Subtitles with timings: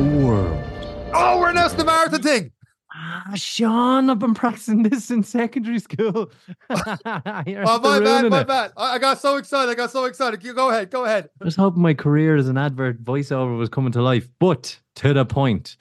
[0.00, 0.64] world.
[1.12, 2.52] Oh, we're announcing the marathon thing.
[2.92, 6.30] Ah, Sean, I've been practicing this in secondary school.
[6.70, 8.72] oh, my bad, my bad.
[8.76, 9.70] I got so excited.
[9.70, 10.42] I got so excited.
[10.42, 11.30] You go ahead, go ahead.
[11.40, 15.12] I was hoping my career as an advert voiceover was coming to life, but to
[15.14, 15.76] the point.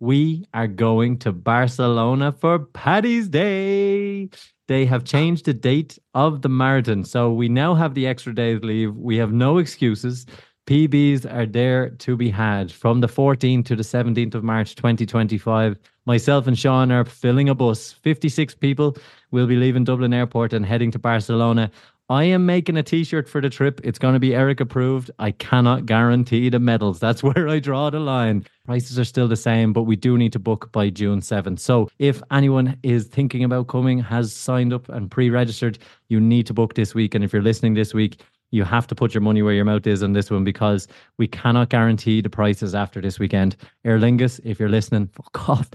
[0.00, 4.28] We are going to Barcelona for Paddy's Day.
[4.66, 7.04] They have changed the date of the marathon.
[7.04, 8.94] So we now have the extra days leave.
[8.94, 10.26] We have no excuses.
[10.66, 15.76] PBs are there to be had from the 14th to the 17th of March 2025.
[16.06, 17.92] Myself and Sean are filling a bus.
[17.92, 18.96] 56 people
[19.30, 21.70] will be leaving Dublin Airport and heading to Barcelona.
[22.10, 23.80] I am making a t-shirt for the trip.
[23.82, 25.10] It's going to be Eric approved.
[25.18, 26.98] I cannot guarantee the medals.
[26.98, 28.46] That's where I draw the line.
[28.64, 31.60] Prices are still the same, but we do need to book by June 7th.
[31.60, 35.78] So if anyone is thinking about coming, has signed up and pre-registered,
[36.08, 37.14] you need to book this week.
[37.14, 38.20] And if you're listening this week,
[38.54, 40.86] you have to put your money where your mouth is on this one because
[41.18, 43.56] we cannot guarantee the prices after this weekend.
[43.84, 45.70] Aer Lingus, if you're listening, fuck off.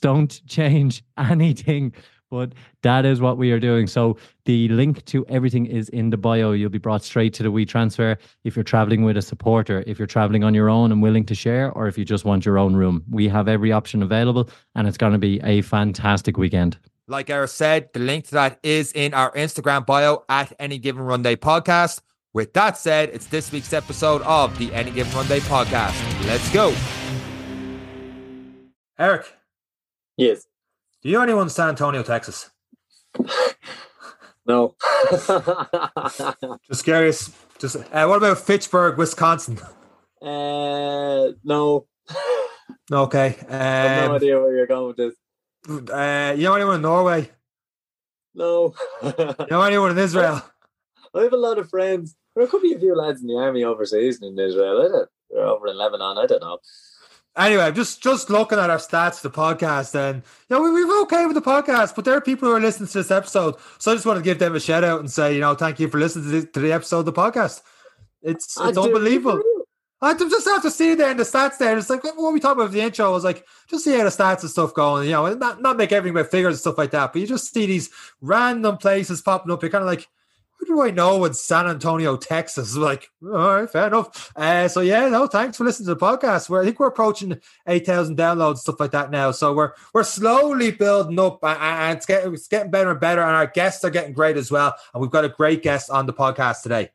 [0.00, 1.92] Don't change anything.
[2.30, 3.88] But that is what we are doing.
[3.88, 6.52] So the link to everything is in the bio.
[6.52, 10.06] You'll be brought straight to the WeTransfer if you're traveling with a supporter, if you're
[10.06, 12.76] traveling on your own and willing to share, or if you just want your own
[12.76, 13.02] room.
[13.10, 16.78] We have every option available and it's going to be a fantastic weekend.
[17.08, 21.02] Like Eric said, the link to that is in our Instagram bio at Any Given
[21.02, 22.00] Run Day podcast.
[22.32, 25.96] With that said, it's this week's episode of the Any Given Run Day podcast.
[26.26, 26.72] Let's go.
[28.96, 29.26] Eric.
[30.16, 30.46] Yes.
[31.02, 32.50] Do you know anyone in San Antonio, Texas?
[34.46, 34.76] no.
[36.68, 37.32] just curious.
[37.58, 39.60] Just uh, what about Fitchburg, Wisconsin?
[40.22, 41.86] Uh, no.
[42.92, 43.38] Okay.
[43.48, 45.14] Um, I have no idea where you're going with this.
[45.66, 47.30] Uh, you know anyone in Norway?
[48.34, 48.74] No.
[49.02, 50.42] you know anyone in Israel?
[51.14, 53.64] I have a lot of friends there could be a few lads in the army
[53.64, 54.82] overseas in Israel.
[54.82, 56.18] I don't, they're over in Lebanon.
[56.18, 56.58] I don't know.
[57.36, 61.26] Anyway, just just looking at our stats, the podcast, and you know we, we're okay
[61.26, 63.94] with the podcast, but there are people who are listening to this episode, so I
[63.94, 65.98] just want to give them a shout out and say, you know, thank you for
[65.98, 67.62] listening to the, to the episode of the podcast.
[68.22, 69.42] It's it's I unbelievable.
[70.02, 71.76] I just have to see there in the stats there.
[71.76, 74.10] It's like when we talk about the intro, I was like, just see how the
[74.10, 75.04] stats and stuff going.
[75.04, 77.52] You know, not not make everything about figures and stuff like that, but you just
[77.54, 79.62] see these random places popping up.
[79.62, 80.08] You're kind of like,
[80.60, 82.76] who do I know in San Antonio, Texas?
[82.90, 84.32] Like, all right, fair enough.
[84.34, 86.48] Uh, so yeah, no, thanks for listening to the podcast.
[86.48, 87.38] Where I think we're approaching
[87.68, 89.32] eight thousand downloads, stuff like that now.
[89.32, 93.20] So we're we're slowly building up, and it's getting it's getting better and better.
[93.20, 94.74] And our guests are getting great as well.
[94.94, 96.90] And we've got a great guest on the podcast today.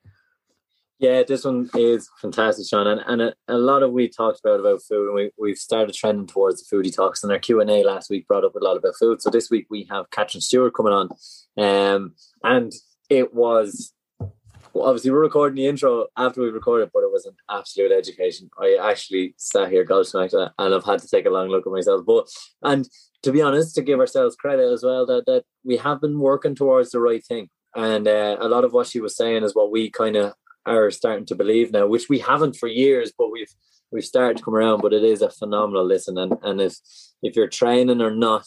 [0.97, 4.59] Yeah, this one is fantastic, Sean, and, and a, a, lot of we talked about
[4.59, 7.23] about food, and we we've started trending towards the foodie talks.
[7.23, 9.21] And our Q and A last week brought up a lot about food.
[9.21, 11.09] So this week we have Katrin Stewart coming on,
[11.57, 12.73] um, and
[13.09, 13.93] it was
[14.75, 18.49] well, obviously we're recording the intro after we recorded, but it was an absolute education.
[18.59, 22.05] I actually sat here gobsmacked and I've had to take a long look at myself.
[22.05, 22.27] But
[22.61, 22.87] and
[23.23, 26.55] to be honest, to give ourselves credit as well, that that we have been working
[26.55, 27.49] towards the right thing.
[27.73, 30.33] And uh, a lot of what she was saying is what we kind of
[30.65, 33.53] are starting to believe now, which we haven't for years, but we've
[33.91, 34.81] we've started to come around.
[34.81, 36.75] But it is a phenomenal listen, and and if
[37.23, 38.45] if you're training or not,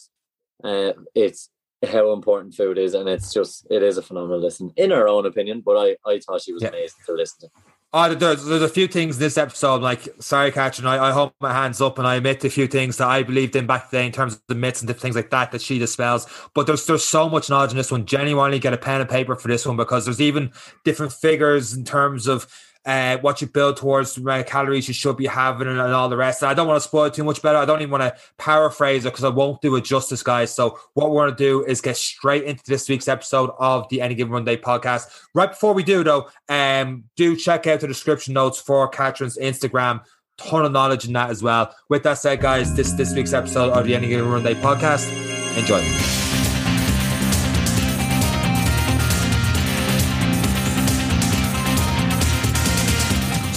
[0.63, 1.49] uh, it's
[1.87, 5.25] how important food is, and it's just it is a phenomenal listen in our own
[5.25, 5.61] opinion.
[5.61, 6.69] But I I thought she was yeah.
[6.69, 7.63] amazing to listen to.
[7.91, 9.81] Oh, there's, there's a few things in this episode.
[9.81, 12.97] Like, sorry, Katrin, I, I hold my hands up and I admit a few things
[12.97, 15.31] that I believed in back then in terms of the myths and different things like
[15.31, 16.27] that that she dispels.
[16.53, 18.05] But there's there's so much knowledge in this one.
[18.05, 20.51] Genuinely get a pen and paper for this one because there's even
[20.85, 22.45] different figures in terms of
[22.85, 25.93] uh, what you build towards, the amount of calories you should be having, and, and
[25.93, 26.41] all the rest.
[26.41, 27.57] And I don't want to spoil too much better.
[27.57, 30.53] I don't even want to paraphrase it because I won't do it justice, guys.
[30.53, 34.01] So what we're going to do is get straight into this week's episode of the
[34.01, 35.09] Any Given Run Day podcast.
[35.33, 40.03] Right before we do, though, um, do check out the description notes for Katrin's Instagram.
[40.37, 41.75] Ton of knowledge in that as well.
[41.89, 45.11] With that said, guys, this this week's episode of the Any Given Run Day podcast.
[45.57, 46.28] Enjoy.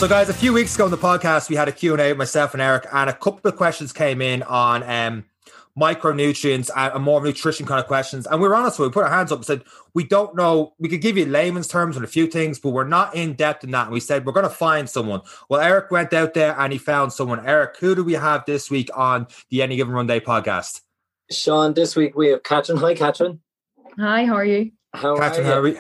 [0.03, 2.55] So, guys, a few weeks ago on the podcast, we had a Q&A with myself
[2.55, 5.25] and Eric, and a couple of questions came in on um,
[5.79, 8.27] micronutrients and more nutrition kind of questions.
[8.27, 9.63] And we were honest with we put our hands up and said,
[9.95, 12.83] we don't know, we could give you layman's terms on a few things, but we're
[12.83, 13.85] not in depth in that.
[13.85, 15.21] And we said, we're going to find someone.
[15.49, 17.47] Well, Eric went out there and he found someone.
[17.47, 20.81] Eric, who do we have this week on the Any Given Run Day podcast?
[21.31, 22.79] Sean, this week we have Katrin.
[22.79, 23.39] Hi, Katrin.
[24.01, 24.73] Hi, how are you?
[24.95, 25.53] How Katrin, are you?
[25.53, 25.79] How are we?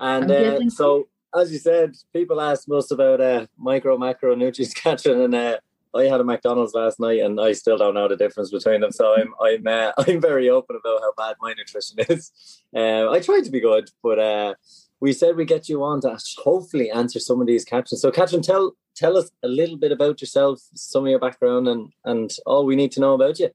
[0.00, 4.74] And uh, so as you said, people ask most about uh, micro macro nutrients
[5.06, 5.58] and uh,
[5.94, 8.92] I had a McDonald's last night, and I still don't know the difference between them.
[8.92, 12.32] So I'm I'm uh, I'm very open about how bad my nutrition is.
[12.74, 14.54] Uh, I try to be good, but uh,
[15.00, 18.02] we said we get you on to hopefully answer some of these captions.
[18.02, 21.92] So, Katrin, tell tell us a little bit about yourself, some of your background, and
[22.04, 23.50] and all we need to know about you.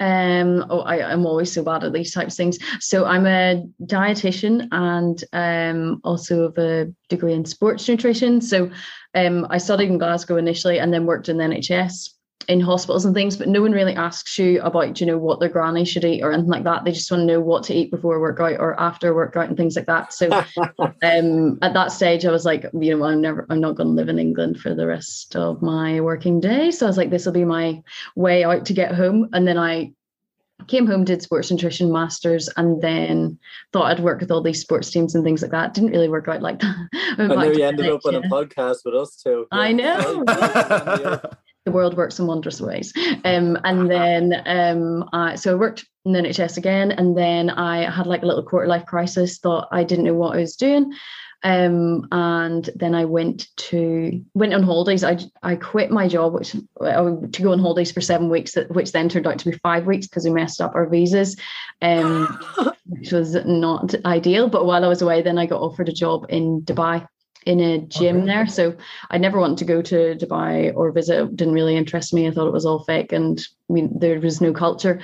[0.00, 2.58] Um, oh, I, am always so bad at these types of things.
[2.80, 8.40] So I'm a dietitian and um, also have a degree in sports nutrition.
[8.40, 8.70] So
[9.14, 12.10] um, I studied in Glasgow initially and then worked in the NHS
[12.46, 15.48] in hospitals and things, but no one really asks you about, you know, what their
[15.48, 16.84] granny should eat or anything like that.
[16.84, 19.76] They just want to know what to eat before workout or after workout and things
[19.76, 20.12] like that.
[20.12, 20.30] So
[21.02, 23.94] um, at that stage, I was like, you know, I'm never, I'm not going to
[23.94, 26.70] live in England for the rest of my working day.
[26.70, 27.82] So I was like, this will be my
[28.16, 29.28] way out to get home.
[29.34, 29.92] And then I
[30.68, 33.38] came home, did sports nutrition masters, and then
[33.72, 35.74] thought I'd work with all these sports teams and things like that.
[35.74, 36.88] Didn't really work out like that.
[37.18, 39.46] I know you ended up on a podcast with us too.
[39.52, 40.24] I know.
[41.68, 42.92] the world works in wondrous ways.
[43.24, 47.90] Um, and then, um, I, so I worked in the NHS again, and then I
[47.90, 49.38] had like a little quarter life crisis.
[49.38, 50.92] Thought I didn't know what I was doing,
[51.42, 55.04] um, and then I went to went on holidays.
[55.04, 58.92] I I quit my job, which uh, to go on holidays for seven weeks, which
[58.92, 61.36] then turned out to be five weeks because we messed up our visas,
[61.82, 62.26] um,
[62.86, 64.48] which was not ideal.
[64.48, 67.06] But while I was away, then I got offered a job in Dubai
[67.48, 68.26] in a gym okay.
[68.26, 68.46] there.
[68.46, 68.76] So
[69.10, 71.18] I never wanted to go to Dubai or visit.
[71.18, 72.28] It didn't really interest me.
[72.28, 75.00] I thought it was all fake and I mean there was no culture.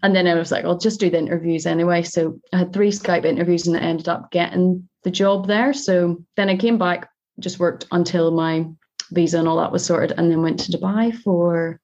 [0.00, 2.02] And then I was like, I'll just do the interviews anyway.
[2.02, 5.72] So I had three Skype interviews and I ended up getting the job there.
[5.72, 7.10] So then I came back,
[7.40, 8.66] just worked until my
[9.12, 11.80] visa and all that was sorted, and then went to Dubai for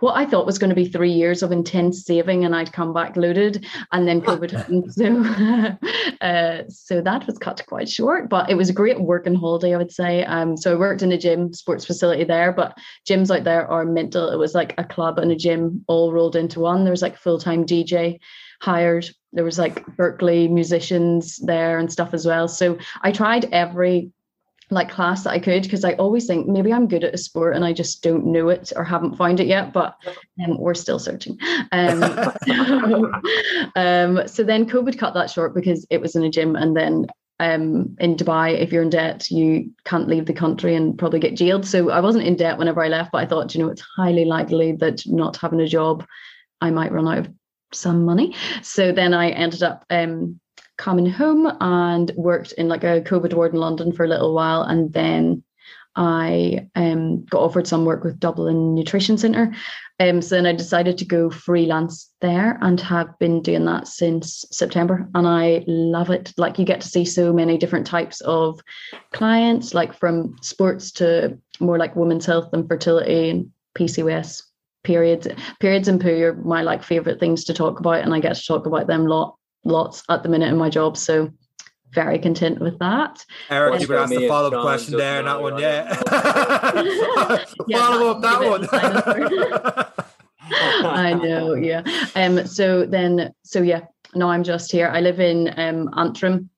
[0.00, 2.92] what I thought was going to be three years of intense saving, and I'd come
[2.92, 4.84] back loaded, and then COVID happened.
[4.96, 9.74] So, uh, so that was cut quite short, but it was a great working holiday,
[9.74, 10.24] I would say.
[10.24, 12.76] Um, so I worked in a gym, sports facility there, but
[13.08, 14.30] gyms out there are mental.
[14.30, 16.84] It was like a club and a gym all rolled into one.
[16.84, 18.18] There was like full time DJ
[18.60, 19.08] hired.
[19.32, 22.48] There was like Berkeley musicians there and stuff as well.
[22.48, 24.12] So I tried every
[24.70, 27.54] like class that I could because I always think maybe I'm good at a sport
[27.54, 29.96] and I just don't know it or haven't found it yet, but
[30.44, 31.38] um, we're still searching.
[31.70, 32.02] Um,
[33.76, 37.06] um, so then COVID cut that short because it was in a gym and then
[37.38, 41.36] um, in Dubai, if you're in debt, you can't leave the country and probably get
[41.36, 41.66] jailed.
[41.66, 44.24] So I wasn't in debt whenever I left, but I thought, you know, it's highly
[44.24, 46.04] likely that not having a job,
[46.60, 47.32] I might run out of
[47.72, 48.34] some money.
[48.62, 50.40] So then I ended up um,
[50.76, 54.62] coming home and worked in like a COVID ward in London for a little while.
[54.62, 55.42] And then
[55.96, 59.54] I um, got offered some work with Dublin Nutrition Centre.
[59.98, 64.44] Um, so then I decided to go freelance there and have been doing that since
[64.50, 65.08] September.
[65.14, 66.34] And I love it.
[66.36, 68.60] Like you get to see so many different types of
[69.14, 74.42] clients, like from sports to more like women's health and fertility and PCOS
[74.84, 75.26] periods.
[75.60, 78.02] Periods and poo are my like favorite things to talk about.
[78.02, 80.70] And I get to talk about them a lot lots at the minute in my
[80.70, 80.96] job.
[80.96, 81.32] So
[81.92, 83.24] very content with that.
[83.50, 85.96] Eric, you could ask the follow up question there, not one yet.
[86.08, 88.68] follow up that one.
[90.48, 91.82] I know, yeah.
[92.14, 93.82] Um, so then, so yeah,
[94.14, 94.88] now I'm just here.
[94.88, 96.50] I live in um, Antrim.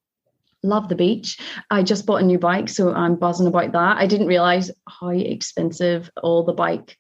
[0.65, 1.39] Love the beach.
[1.71, 3.99] I just bought a new bike, so I'm buzzing about that.
[3.99, 6.99] I didn't realize how expensive all the bike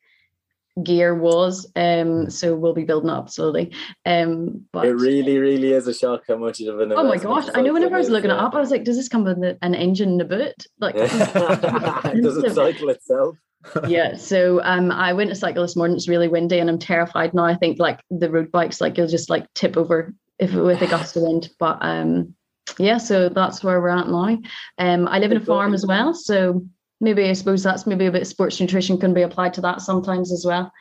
[0.83, 1.71] gear was.
[1.77, 2.29] Um, hmm.
[2.29, 3.73] so we'll be building up slowly.
[4.07, 6.93] Um, but it really, really is a shock how much of an.
[6.93, 7.49] Oh my gosh!
[7.55, 7.73] I know.
[7.73, 10.11] Whenever I was looking it up, I was like, "Does this come with an engine
[10.11, 13.37] in the boot?" Like, does it cycle itself?
[13.89, 14.17] yeah.
[14.17, 15.97] So um, I went to cycle this morning.
[15.97, 17.45] It's really windy, and I'm terrified now.
[17.45, 20.87] I think like the road bikes, like you'll just like tip over if with a
[20.87, 21.51] gust of wind.
[21.59, 22.35] But um,
[22.79, 22.99] yeah.
[22.99, 24.39] So that's where we're at now.
[24.79, 26.65] Um, I live in a farm as well, so
[27.01, 30.33] maybe I suppose that's maybe a bit sports nutrition can be applied to that sometimes
[30.33, 30.73] as well.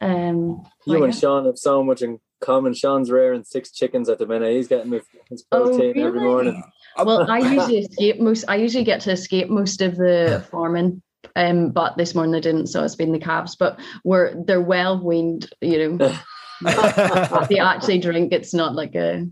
[0.00, 2.74] Um, you and Sean have so much in common.
[2.74, 4.52] Sean's rearing six chickens at the minute.
[4.52, 6.02] He's getting his oh, protein oh, really?
[6.02, 6.62] every morning.
[7.02, 8.44] Well, I usually escape most.
[8.48, 11.02] I usually get to escape most of the farming.
[11.34, 13.56] Um, but this morning I didn't, so it's been the calves.
[13.56, 16.16] But we're they're well weaned, you know.
[17.48, 18.32] they actually drink.
[18.32, 19.26] It's not like a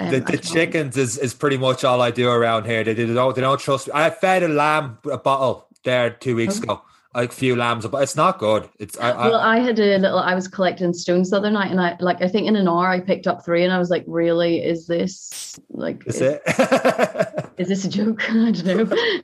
[0.00, 2.82] um, the, the chickens is, is pretty much all I do around here.
[2.82, 3.92] They, they don't they don't trust me.
[3.94, 6.62] I fed a lamb a bottle there two weeks oh.
[6.62, 6.82] ago.
[7.12, 8.68] Like a few lambs, but it's not good.
[8.78, 10.20] It's I, well, I, I had a little.
[10.20, 12.86] I was collecting stones the other night, and I like I think in an hour
[12.86, 14.62] I picked up three, and I was like, "Really?
[14.62, 16.04] Is this like?
[16.06, 16.42] Is, is it?
[17.58, 18.22] is this a joke?
[18.30, 19.20] I don't know.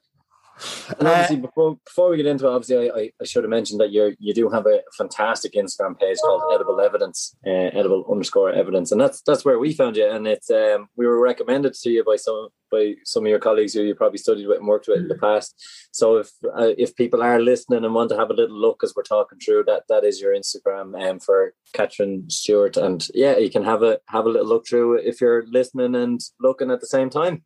[0.98, 3.80] And obviously, uh, before before we get into it, obviously, I, I, should have mentioned
[3.80, 8.52] that you you do have a fantastic Instagram page called Edible Evidence, uh, Edible underscore
[8.52, 10.08] Evidence, and that's that's where we found you.
[10.08, 13.74] And it's um, we were recommended to you by some by some of your colleagues
[13.74, 15.54] who you probably studied with and worked with in the past.
[15.92, 18.94] So if uh, if people are listening and want to have a little look as
[18.96, 23.50] we're talking through that, that is your Instagram um, for Catherine Stewart, and yeah, you
[23.50, 26.86] can have a have a little look through if you're listening and looking at the
[26.86, 27.44] same time.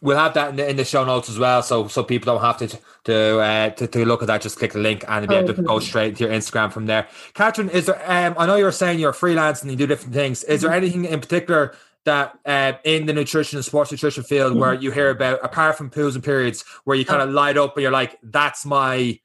[0.00, 2.42] We'll have that in the, in the show notes as well, so so people don't
[2.42, 4.40] have to to uh, to, to look at that.
[4.42, 7.06] Just click the link and be able to go straight to your Instagram from there.
[7.34, 8.00] Catherine, is there?
[8.10, 10.44] Um, I know you were saying you're freelance and you do different things.
[10.44, 10.76] Is there Mm-hmm.
[10.76, 11.74] anything in particular?
[12.04, 14.82] That uh, in the nutrition and sports nutrition field, where Mm-hmm.
[14.82, 17.82] you hear about apart from pools and periods, where you kind of light up and
[17.82, 19.20] you're like, "That's my,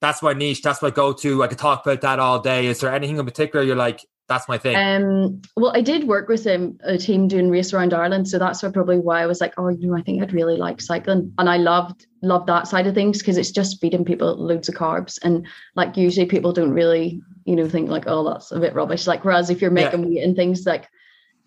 [0.00, 2.66] that's my niche, that's my go-to." I could talk about that all day.
[2.66, 4.76] Is there anything in particular you're like, "That's my thing"?
[4.76, 8.62] Um, well, I did work with um, a team doing race around Ireland, so that's
[8.62, 11.50] probably why I was like, oh, you know, I think I'd really like cycling, and
[11.50, 15.18] I loved loved that side of things because it's just feeding people loads of carbs,
[15.22, 19.06] and like usually people don't really, you know, think like, oh, that's a bit rubbish.
[19.06, 19.84] Like whereas if you're Yeah.
[19.84, 20.88] making weight and things like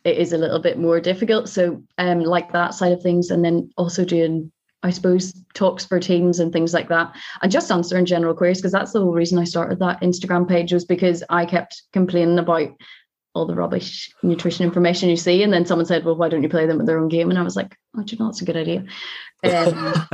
[0.04, 1.48] it is a little bit more difficult.
[1.50, 4.52] So um, like that side of things, and then also doing.
[4.84, 8.72] I suppose talks for teams and things like that, and just answering general queries because
[8.72, 12.70] that's the whole reason I started that Instagram page was because I kept complaining about
[13.36, 15.42] all the rubbish nutrition information you see.
[15.42, 17.30] And then someone said, Well, why don't you play them at their own game?
[17.30, 18.86] And I was like, Oh, do you know that's a good idea.
[19.46, 20.08] Um,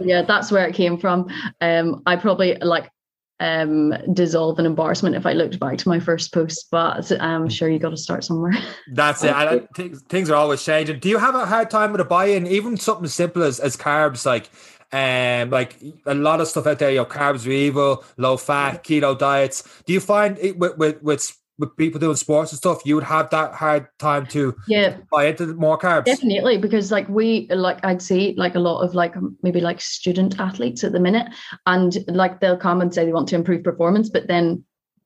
[0.00, 1.28] yeah, that's where it came from.
[1.60, 2.90] Um, I probably like
[3.44, 7.68] um dissolve in embarrassment if I looked back to my first post, but I'm sure
[7.68, 8.54] you got to start somewhere.
[8.92, 9.32] That's it.
[9.32, 10.98] I, things, things are always changing.
[11.00, 14.24] Do you have a hard time with a buy-in, even something simple as, as carbs,
[14.24, 14.50] like
[14.92, 18.84] um, like a lot of stuff out there, you know, carbs are evil, low fat,
[18.84, 19.82] keto diets.
[19.86, 23.04] Do you find it with with with, with people doing sports and stuff, you would
[23.04, 26.06] have that hard time to Yeah, buy into more carbs?
[26.06, 26.58] definitely.
[26.58, 30.84] Because like we like I'd see like a lot of like maybe like student athletes
[30.84, 31.28] at the minute,
[31.66, 34.64] and like they'll come and say they want to improve performance, but then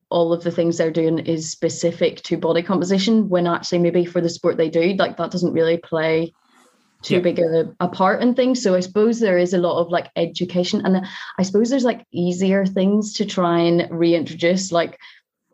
[0.09, 4.21] all of the things they're doing is specific to body composition when actually maybe for
[4.21, 6.33] the sport they do like that doesn't really play
[7.03, 7.21] too Yeah.
[7.21, 10.09] big a, a part in things so i suppose there is a lot of like
[10.15, 11.05] education and
[11.37, 14.97] i suppose there's like easier things to try and reintroduce like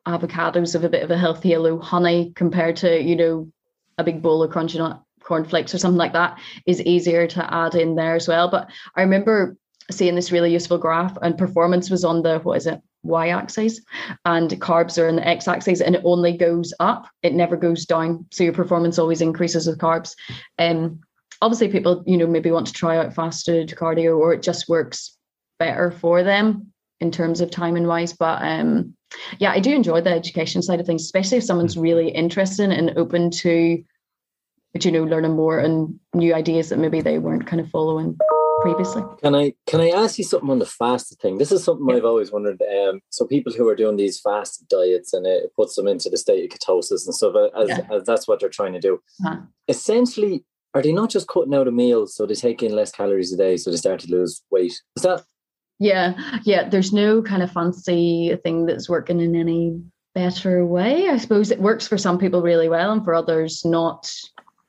[0.08, 3.52] avocados have a bit of a healthier low honey compared to you know
[3.98, 7.76] a big bowl of crunchy nut cornflakes or something like that is easier to add
[7.76, 8.50] in there as well.
[8.50, 9.58] But i remember
[9.92, 13.82] seeing this really useful graph and performance was on the what is it y-axis
[14.26, 17.08] and carbs are in the x-axis and it only goes up.
[17.22, 18.26] It never goes down.
[18.32, 20.16] So your performance always increases with carbs.
[20.58, 21.02] Um
[21.42, 25.18] obviously people you know maybe want to try out fasted cardio or it just works
[25.60, 28.95] better for them in terms of timing wise but um
[29.40, 32.98] yeah i do enjoy the education side of things especially if someone's really interested and
[32.98, 33.84] open to
[34.84, 38.18] you know learning more and new ideas that maybe they weren't kind of following
[38.62, 41.38] previously Can I can I ask you something on the fasted thing?
[41.38, 41.98] This is something Yeah.
[41.98, 42.62] I've always wondered.
[42.64, 46.18] Um, so people who are doing these fast diets and it puts them into the
[46.18, 47.82] state of ketosis and stuff, uh, as, Yeah.
[47.92, 49.02] as that's what they're trying to do.
[49.26, 49.42] Uh-huh.
[49.68, 53.32] Essentially, are they not just cutting out a meal so they take in less calories
[53.34, 54.74] a day so they start to lose weight?
[54.96, 55.24] Is that
[55.80, 56.14] Yeah,
[56.44, 56.70] yeah.
[56.70, 59.82] There's no kind of fancy thing that's working in any
[60.14, 61.10] better way.
[61.10, 64.12] I suppose it works for some people really well, and for others not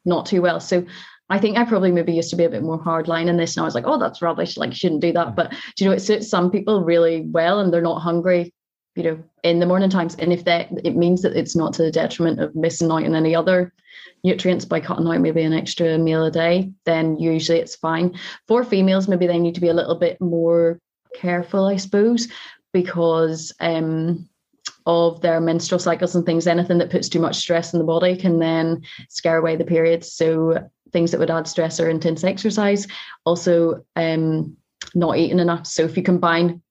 [0.05, 0.61] not too well.
[0.61, 0.85] So
[1.29, 3.63] I think I probably maybe used to be a bit more hardline in this, and
[3.63, 4.57] I was like, oh, that's rubbish.
[4.57, 5.29] Like, you shouldn't do that.
[5.29, 5.37] Mm.
[5.37, 8.53] But do you know, it suits some people really well, and they're not hungry.
[8.97, 11.83] You know, in the morning times, and if that it means that it's not to
[11.83, 13.73] the detriment of missing out on any other
[14.25, 18.19] nutrients by cutting out maybe an extra meal a day, then usually it's fine.
[18.49, 20.81] For females, maybe they need to be a little bit more
[21.15, 22.29] careful, I suppose,
[22.73, 24.29] because um,
[24.87, 26.47] of their menstrual cycles and things.
[26.47, 30.13] Anything that puts too much stress in the body can then scare away the periods.
[30.13, 32.87] So things that would add stress or intense exercise,
[33.25, 34.57] also um,
[34.95, 35.67] not eating enough.
[35.67, 36.63] So if you combine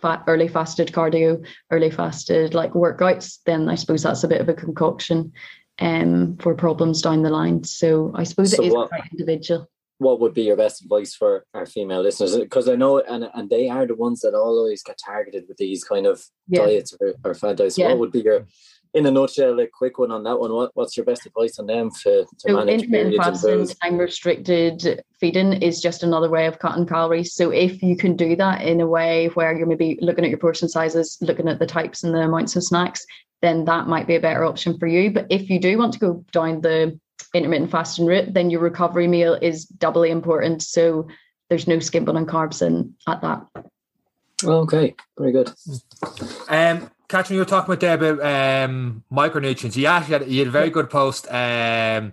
[0.00, 4.48] fat, early fasted cardio, early fasted like workouts, then I suppose that's a bit of
[4.48, 5.32] a concoction
[5.80, 7.64] um, for problems down the line.
[7.64, 9.68] So I suppose So it is what- quite individual.
[9.98, 12.36] What would be your best advice for our female listeners?
[12.36, 15.84] Because I know, and and they are the ones that always get targeted with these
[15.84, 16.66] kind of Yeah.
[16.66, 17.78] diets or, or fad diets.
[17.78, 17.88] Yeah.
[17.88, 18.46] What would be your,
[18.92, 20.52] in a nutshell, a quick one on that one?
[20.52, 25.02] What what's your best advice on them to, to So manage intermittent fasting, time restricted
[25.18, 27.34] feeding is just another way of cutting calories.
[27.34, 30.38] So if you can do that in a way where you're maybe looking at your
[30.38, 33.06] portion sizes, looking at the types and the amounts of snacks,
[33.42, 35.10] then that might be a better option for you.
[35.10, 36.98] But if you do want to go down the
[37.34, 40.62] intermittent fasting route, then your recovery meal is doubly important.
[40.62, 41.08] So
[41.48, 43.46] there's no skimping on carbs in at that.
[44.44, 45.52] Okay, very good.
[46.48, 49.76] Um, Catherine, you were talking about there about um, micronutrients.
[49.76, 52.12] You actually had, you had a very good post um,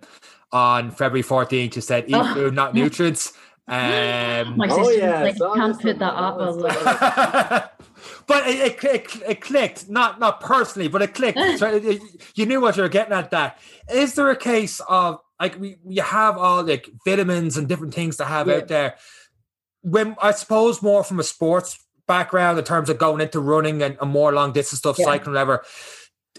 [0.52, 1.76] on February 14th.
[1.76, 2.34] You said eat Oh.
[2.34, 3.34] food, not nutrients.
[3.66, 7.72] Um, My Oh, yeah, like, can't this put that up.
[8.28, 11.38] but it, it, it, clicked, not not personally, but it clicked.
[11.58, 12.02] So it-
[12.36, 13.32] you knew what you were getting at.
[13.32, 13.60] That
[13.92, 18.18] is there a case of like we you have all like vitamins and different things
[18.18, 18.56] to have Yeah.
[18.56, 18.96] out there.
[19.82, 21.78] When I suppose more from a sports
[22.08, 25.06] background in terms of going into running and, and more long distance stuff, Yeah.
[25.06, 25.64] cycling, whatever.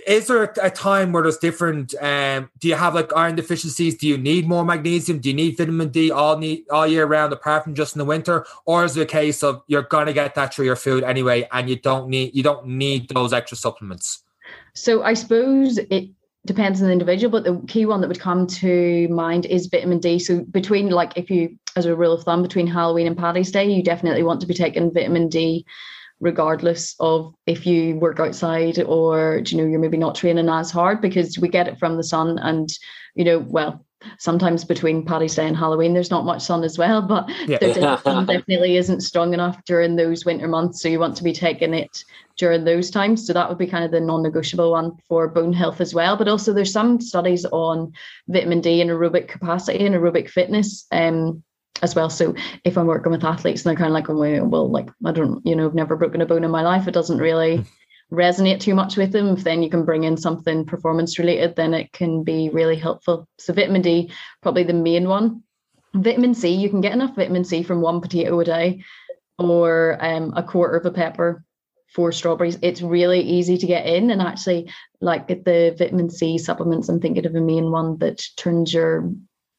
[0.06, 3.96] Is there a time where there's different um do you have like iron deficiencies?
[3.96, 5.18] Do you need more magnesium?
[5.20, 8.04] Do you need vitamin d all need all year round apart from just in the
[8.04, 8.44] winter?
[8.66, 11.68] Or is it a case of you're to get that through your food anyway and
[11.68, 14.22] you don't need you don't need those extra supplements?
[14.74, 16.10] So i suppose it
[16.46, 20.00] depends on the individual but the key one that would come to mind is vitamin
[20.00, 20.18] d.
[20.18, 23.70] So between like if you as a rule of thumb between halloween and paddy's day
[23.70, 25.64] you definitely want to be taking vitamin d
[26.20, 31.00] regardless of if you work outside or you know you're maybe not training as hard
[31.00, 32.70] because we get it from the sun and
[33.14, 33.84] you know well
[34.18, 37.58] sometimes between Paddy's Day and Halloween there's not much sun as well but yeah.
[37.58, 41.32] the sun definitely isn't strong enough during those winter months so you want to be
[41.32, 42.04] taking it
[42.36, 45.80] during those times so that would be kind of the non-negotiable one for bone health
[45.80, 47.92] as well but also there's some studies on
[48.28, 51.42] vitamin D and aerobic capacity and aerobic fitness um
[51.82, 52.10] as well.
[52.10, 55.12] So if I'm working with athletes and they're kind of like, well, well, like I
[55.12, 56.86] don't, you know, I've never broken a bone in my life.
[56.86, 57.64] It doesn't really
[58.12, 59.28] resonate too much with them.
[59.28, 63.28] If then you can bring in something performance related, then it can be really helpful.
[63.38, 64.10] So vitamin D,
[64.42, 65.42] probably the main one.
[65.94, 68.82] Vitamin C, you can get enough vitamin C from one potato a day
[69.38, 71.44] or um, a quarter of a pepper
[71.94, 72.58] four strawberries.
[72.60, 74.10] It's really easy to get in.
[74.10, 78.74] And actually, like the vitamin C supplements, I'm thinking of a main one that turns
[78.74, 79.12] your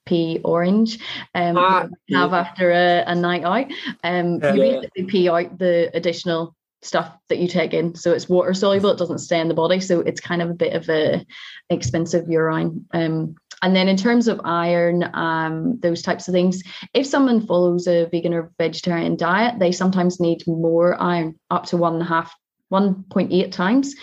[0.05, 0.99] pee orange
[1.33, 2.25] um ah, have yeah.
[2.25, 3.65] after a, a, night out
[4.03, 4.53] um yeah.
[4.53, 8.91] you basically pee out the additional stuff that you take in so it's water soluble
[8.91, 11.25] it doesn't stay in the body so it's kind of a bit of a
[11.69, 16.61] expensive urine um and then in terms of iron um those types of things
[16.93, 21.77] if someone follows a vegan or vegetarian diet they sometimes need more iron up to
[21.77, 22.33] one and a half
[22.71, 23.95] 1.8 times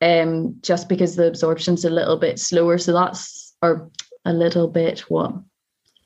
[0.00, 3.90] um just because the absorption's a little bit slower so that's or
[4.24, 5.34] a little bit what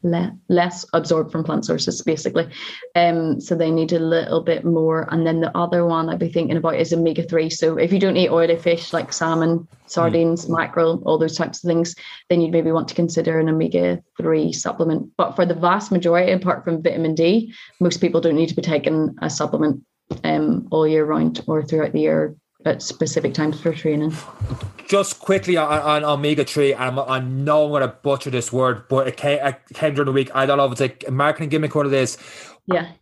[0.02, 2.48] le- less absorbed from plant sources basically
[2.94, 6.28] um so they need a little bit more and then the other one i'd be
[6.28, 10.56] thinking about is omega-3 so if you don't eat oily fish like salmon sardines mm.
[10.56, 11.94] mackerel all those types of things
[12.28, 16.64] then you'd maybe want to consider an omega-3 supplement but for the vast majority apart
[16.64, 19.82] from vitamin d most people don't need to be taking a supplement
[20.24, 24.12] um all year round or throughout the year at specific times for training.
[24.86, 28.88] Just quickly on, on omega three, and I know I'm going to butcher this word,
[28.88, 30.30] but it came, it came during the week.
[30.34, 32.16] I don't know if it's like a marketing gimmick what it is.
[32.66, 32.92] Yeah.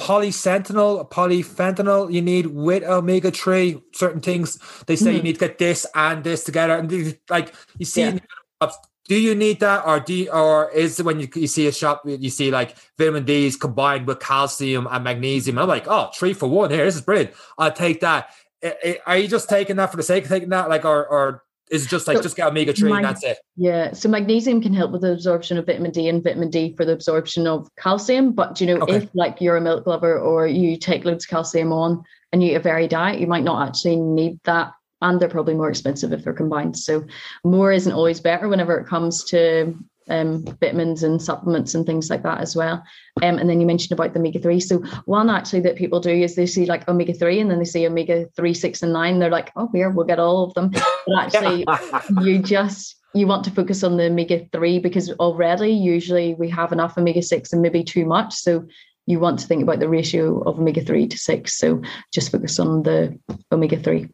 [0.00, 3.82] Polysentinel, polyfentanyl, you need with omega three.
[3.92, 5.16] Certain things they say mm-hmm.
[5.16, 8.18] you need to get this and this together, and like you see yeah
[9.08, 11.72] do you need that or do you, or is it when you, you see a
[11.72, 16.10] shop you see like vitamin D's combined with calcium and magnesium and I'm like oh
[16.14, 18.30] three for one here this is brilliant I'll take that
[19.06, 21.84] are you just taking that for the sake of taking that like or or is
[21.84, 23.38] it just like so just get omega three mag- and that's it?
[23.56, 23.92] Yeah.
[23.92, 26.92] So magnesium can help with the absorption of vitamin D and vitamin D for the
[26.92, 28.32] absorption of calcium.
[28.32, 28.96] But you know, okay.
[28.96, 32.52] if like you're a milk lover or you take loads of calcium on and you
[32.52, 36.12] eat a varied diet, you might not actually need that and they're probably more expensive
[36.12, 36.76] if they're combined.
[36.76, 37.04] So
[37.44, 39.76] more isn't always better whenever it comes to
[40.08, 42.82] um, vitamins and supplements and things like that as well.
[43.22, 44.60] Um, and then you mentioned about the omega 3.
[44.60, 47.64] So, one actually that people do is they see like omega 3 and then they
[47.64, 49.18] see omega 3, 6, and 9.
[49.18, 50.70] They're like, oh, here, we'll get all of them.
[50.70, 51.66] But actually,
[52.22, 56.72] you just you want to focus on the omega 3 because already usually we have
[56.72, 58.34] enough omega 6 and maybe too much.
[58.34, 58.66] So,
[59.06, 61.58] you want to think about the ratio of omega 3 to 6.
[61.58, 63.18] So, just focus on the
[63.52, 64.08] omega 3.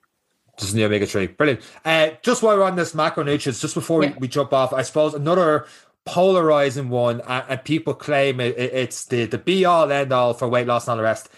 [0.56, 1.60] Just is the Omega three, Brilliant.
[1.84, 4.10] Uh, just while we're on this macro nutrients, just before yeah.
[4.12, 5.66] we, we jump off, I suppose another
[6.06, 10.34] polarizing one, and, and people claim it, it, it's the, the be all end all
[10.34, 11.28] for weight loss and all the rest.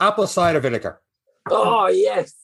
[0.00, 1.00] Apple cider vinegar.
[1.50, 2.34] Oh, yes.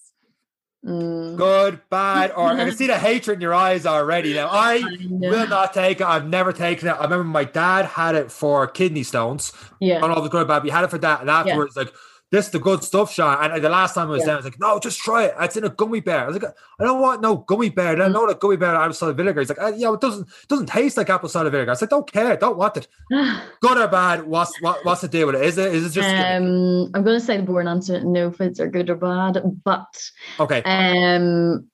[0.85, 1.37] Mm.
[1.37, 4.33] Good, bad, or I can see the hatred in your eyes already.
[4.33, 6.06] Now, I, will not take it.
[6.06, 6.92] I've never taken it.
[6.92, 9.52] I remember my dad had it for kidney stones.
[9.78, 10.02] Yeah.
[10.02, 10.64] On all the good, bad.
[10.64, 11.20] He had it for that.
[11.20, 11.83] And afterwards, yeah.
[11.83, 11.94] like,
[12.30, 13.50] this is the good stuff, Sean.
[13.50, 14.26] And the last time I was yeah.
[14.26, 15.34] there, I was like, no, just try it.
[15.40, 16.24] It's in a gummy bear.
[16.24, 17.88] I was like, I don't want no gummy bear.
[17.88, 18.14] I don't mm.
[18.14, 19.40] know that gummy bear apple cider vinegar.
[19.40, 21.70] He's like, uh, yeah, it doesn't doesn't taste like apple cider vinegar.
[21.70, 22.88] I was like, don't care, don't want it.
[23.60, 24.26] good or bad?
[24.26, 25.42] What's what, what's the deal with it?
[25.42, 26.08] Is it is it just?
[26.08, 28.02] Um, I'm going to say the boring answer.
[28.04, 30.62] No, if it's are good or bad, but okay.
[30.62, 31.68] Um,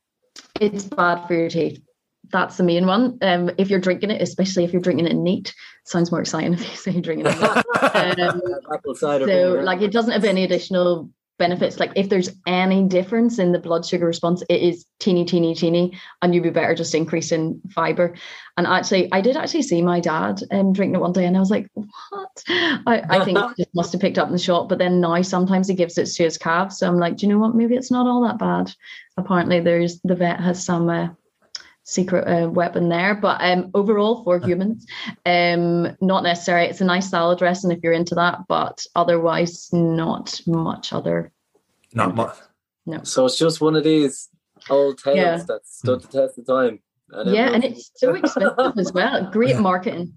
[0.60, 1.85] it's bad for your teeth
[2.30, 3.18] that's the main one.
[3.22, 6.60] Um, if you're drinking it, especially if you're drinking it neat, sounds more exciting if
[6.60, 8.20] you say you're drinking it.
[8.20, 8.40] um,
[9.26, 11.78] so, like, it doesn't have any additional benefits.
[11.78, 15.98] Like, if there's any difference in the blood sugar response, it is teeny, teeny, teeny,
[16.22, 18.14] and you'd be better just increasing fiber.
[18.56, 21.40] And actually, I did actually see my dad um, drinking it one day, and I
[21.40, 24.68] was like, "What?" I, I think just must have picked up in the shop.
[24.68, 26.78] But then now, sometimes he gives it to his calves.
[26.78, 27.54] So I'm like, "Do you know what?
[27.54, 28.72] Maybe it's not all that bad."
[29.18, 30.88] Apparently, there's the vet has some.
[30.88, 31.08] Uh,
[31.86, 33.14] secret uh, weapon there.
[33.14, 34.84] But um, overall, for humans,
[35.24, 36.66] um, not necessary.
[36.66, 41.32] It's a nice salad dressing if you're into that, but otherwise, not much other.
[41.94, 42.36] Not much.
[42.84, 43.02] No.
[43.04, 44.28] So it's just one of these
[44.68, 45.36] Old tales Yeah.
[45.46, 46.80] that stood the test of time.
[47.10, 49.30] And yeah, and it's so expensive as well.
[49.32, 50.14] Great marketing.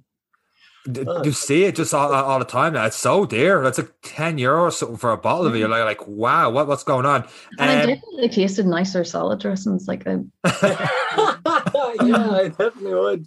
[1.06, 1.24] Oh.
[1.24, 2.86] You see it just all, all the time now.
[2.86, 3.64] It's so dear.
[3.66, 5.60] It's like 10 euro or something for a bottle of it.
[5.60, 7.28] You're like, like wow, what, what's going on?
[7.60, 9.88] And I Um, definitely tasted nicer salad dressings.
[9.88, 10.24] Like a,
[12.06, 13.26] yeah, I definitely would.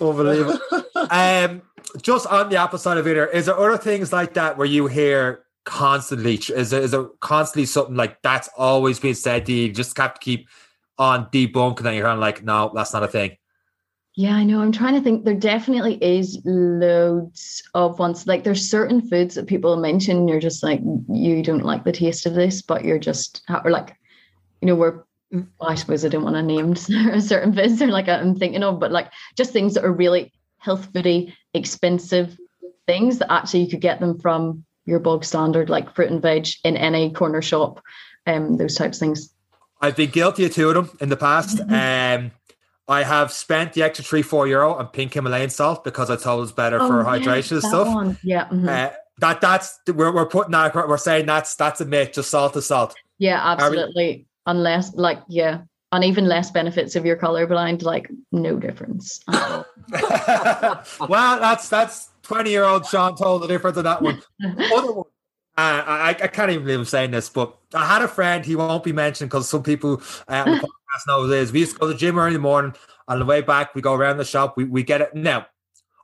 [0.00, 0.58] Unbelievable.
[1.10, 1.62] um,
[2.02, 4.86] just on the apple side of it, is there other things like that where you
[4.86, 6.34] hear constantly?
[6.34, 9.66] Is there, is there constantly something like that's always been said to you?
[9.66, 10.48] You just have to keep
[10.98, 13.36] on debunking and you're kind of like, no, that's not a thing.
[14.14, 14.60] yeah, I know.
[14.60, 15.24] I'm trying to think.
[15.24, 18.26] There definitely is loads of ones.
[18.26, 20.26] Like there's certain foods that people mention.
[20.26, 23.96] You're just like, you don't like the taste of this, but you're just, or like,
[24.60, 25.04] you know, we're,
[25.60, 26.74] I suppose I don't want to name
[27.20, 27.78] certain foods.
[27.78, 32.36] They're like I'm thinking of, but like just things that are really health foody, expensive
[32.86, 36.48] things that actually you could get them from your bog standard, like fruit and veg
[36.64, 37.82] in any corner shop.
[38.26, 39.34] Um, those types of things.
[39.80, 41.60] I've been guilty of two of them in the past.
[41.60, 42.32] Um,
[42.88, 46.38] I have spent the extra three, four euro on pink Himalayan salt because I thought
[46.38, 47.86] it was better for Oh, yeah, hydration and stuff.
[47.86, 48.18] one.
[48.22, 48.48] Yeah.
[48.48, 48.66] mhm.
[48.66, 52.12] Uh, that that's we're, we're putting that we're saying that's that's a myth.
[52.14, 52.94] Just salt is salt.
[53.18, 54.27] Yeah, absolutely.
[54.48, 55.60] Unless, like, yeah,
[55.92, 59.20] and even less benefits if you're colorblind, like, no difference.
[59.28, 59.64] well,
[61.40, 64.22] that's that's twenty year old Sean told the difference on that one.
[64.74, 65.06] Other one.
[65.56, 68.44] Uh, I, I can't even believe I'm saying this, but I had a friend.
[68.44, 71.50] He won't be mentioned because some people uh, on the podcast know who it is.
[71.50, 72.74] We used to go to the gym early in the morning.
[73.08, 74.56] On the way back, we go around the shop.
[74.56, 75.14] We, we get it.
[75.14, 75.46] Now,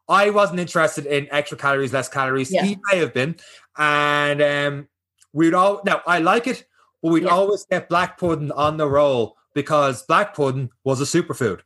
[0.09, 2.51] I wasn't interested in extra calories, less calories.
[2.51, 2.65] Yeah.
[2.65, 3.37] He may have been,
[3.79, 4.89] and um,
[5.33, 5.83] we'd all.
[5.85, 6.67] Now, I like it,
[7.05, 7.29] but we'd Yeah.
[7.29, 11.61] always get black pudding on the roll because black pudding was a superfood.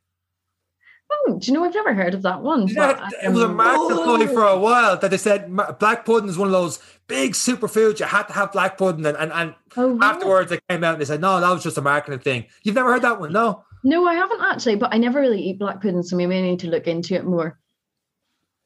[1.10, 2.68] oh, do you know, I've never heard of that one.
[2.68, 6.04] Yeah, but, it was a um, market ploy for a while that they said black
[6.04, 7.98] pudding is one of those big superfoods.
[8.00, 10.00] You had to have black pudding, and, and, and oh, really?
[10.02, 12.44] afterwards they came out and they said, no, that was just a marketing thing.
[12.62, 13.32] You've never heard that one?
[13.32, 13.64] No.
[13.84, 16.60] No, I haven't actually, but I never really eat black pudding, so maybe I need
[16.60, 17.58] to look into it more.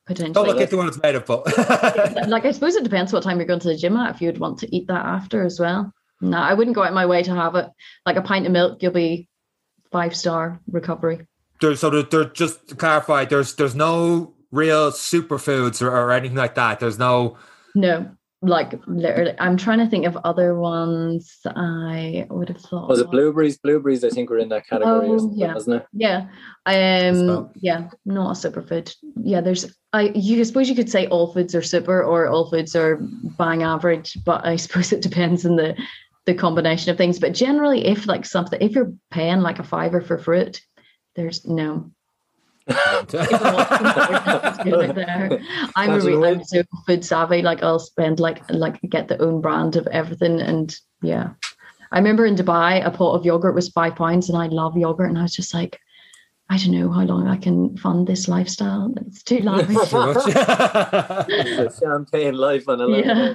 [0.07, 1.47] Potentially, don't look into what it's made of, but
[2.29, 4.39] like, I suppose it depends what time you're going to the gym at, if you'd
[4.39, 5.93] want to eat that after as well.
[6.23, 7.69] No, I wouldn't go out of my way to have it.
[8.07, 9.29] Like a pint of milk, you'll be
[9.91, 11.27] five star recovery.
[11.61, 16.37] there's so there, there, just to clarify, there's there's no real superfoods or, or anything
[16.37, 16.81] like that.
[16.81, 17.37] There's no
[17.75, 22.89] No, like literally, I'm trying to think of other ones I would have thought.
[22.89, 23.59] Was it blueberries?
[23.59, 25.55] Blueberries, I think, were in that category, Oh, yeah.
[25.55, 25.87] wasn't it?
[25.93, 26.27] Yeah.
[26.67, 28.95] Um So- yeah, not a superfood.
[29.23, 32.49] Yeah, there's I you I suppose you could say all foods are super or all
[32.51, 32.99] foods are
[33.39, 35.75] bang average, but I suppose it depends on the
[36.27, 37.19] the combination of things.
[37.19, 40.61] But generally if like something if you're paying like a fiver for fruit,
[41.15, 41.91] there's no.
[42.69, 43.07] I'm
[45.91, 47.43] a Imagine re- I'm so food savvy.
[47.43, 51.31] Like I'll spend like like get the own brand of everything, and yeah.
[51.91, 55.09] I remember in Dubai, a pot of yogurt was five pounds, and I love yogurt,
[55.09, 55.81] and I was just like,
[56.49, 58.93] I don't know how long I can fund this lifestyle.
[59.07, 59.91] It's too lavish.
[59.91, 63.35] The champagne life on a Yeah.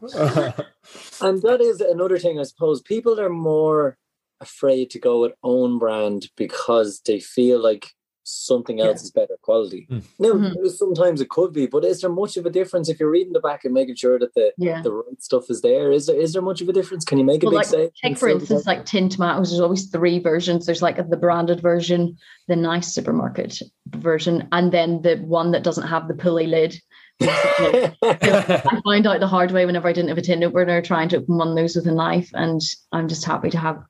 [0.00, 0.66] Page.
[1.20, 2.80] And that is another thing, I suppose.
[2.80, 3.98] People are more
[4.40, 7.90] afraid to go with own brand because they feel like
[8.30, 9.04] something else Yeah.
[9.04, 9.86] is better quality.
[9.90, 10.02] Mm.
[10.18, 10.68] Now, Mhm.
[10.70, 13.40] sometimes it could be, but is there much of a difference if you're reading the
[13.40, 14.82] back and making sure that the, yeah.
[14.82, 15.90] the right stuff is there?
[15.90, 17.04] Is there is there much of a difference?
[17.06, 17.90] Can you make a big like, save?
[18.02, 19.50] Take for instance, like tin tomatoes.
[19.50, 20.66] There's always three versions.
[20.66, 22.16] There's like the branded version,
[22.48, 26.78] the nice supermarket version, and then the one that doesn't have the pulley lid.
[27.18, 27.96] Basically.
[28.02, 31.18] I found out the hard way whenever I didn't have a tin opener trying to
[31.18, 32.60] open one of those with a knife, and
[32.92, 33.82] I'm just happy to have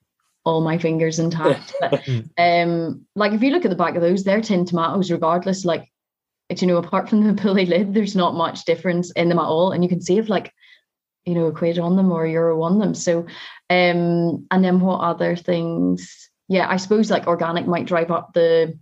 [0.45, 1.75] all my fingers intact.
[1.81, 5.65] But, um, like if you look at the back of those, they're tin tomatoes, regardless.
[5.65, 5.91] Like,
[6.51, 9.73] you know, apart from the pulley lid, there's not much difference in them at all,
[9.73, 10.53] and you can save like,
[11.25, 12.95] you know, a quid on them or a euro on them.
[12.95, 13.21] So,
[13.71, 16.31] um, and then what other things?
[16.49, 18.79] Yeah, I suppose like organic might drive up the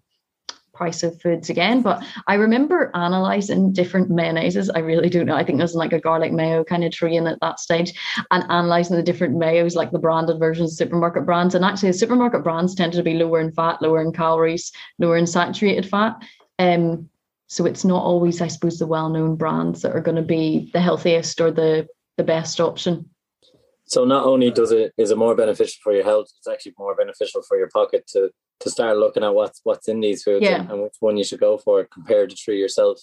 [0.76, 1.82] price of foods again.
[1.82, 4.68] But I remember analyzing different mayonnaises.
[4.74, 5.34] I really don't know.
[5.34, 7.92] I think there's like a garlic mayo kind of train at that stage
[8.30, 11.54] and analyzing the different mayos, like the branded versions, supermarket brands.
[11.54, 15.16] And actually, the supermarket brands tended to be lower in fat, lower in calories, lower
[15.16, 16.16] in saturated fat.
[16.58, 17.08] Um,
[17.48, 20.80] so it's not always, I suppose, the well-known brands that are going to be the
[20.80, 21.86] healthiest or the
[22.16, 23.10] the best option.
[23.84, 26.96] So not only does it is it more beneficial for your health, it's actually more
[26.96, 30.60] beneficial for your pocket to to start looking at what's what's in these foods Yeah.
[30.60, 33.00] and, and which one you should go for compared to true yourself.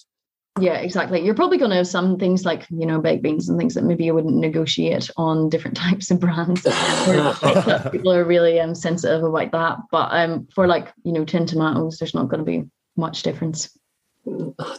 [0.60, 1.20] Yeah, exactly.
[1.24, 3.82] You're probably going to have some things like, you know, baked beans and things that
[3.82, 6.62] maybe you wouldn't negotiate on different types of brands.
[7.90, 9.78] People are really um, sensitive about that.
[9.90, 12.64] But um, for like, you know, tin tomatoes, there's not going to be
[12.96, 13.76] much difference.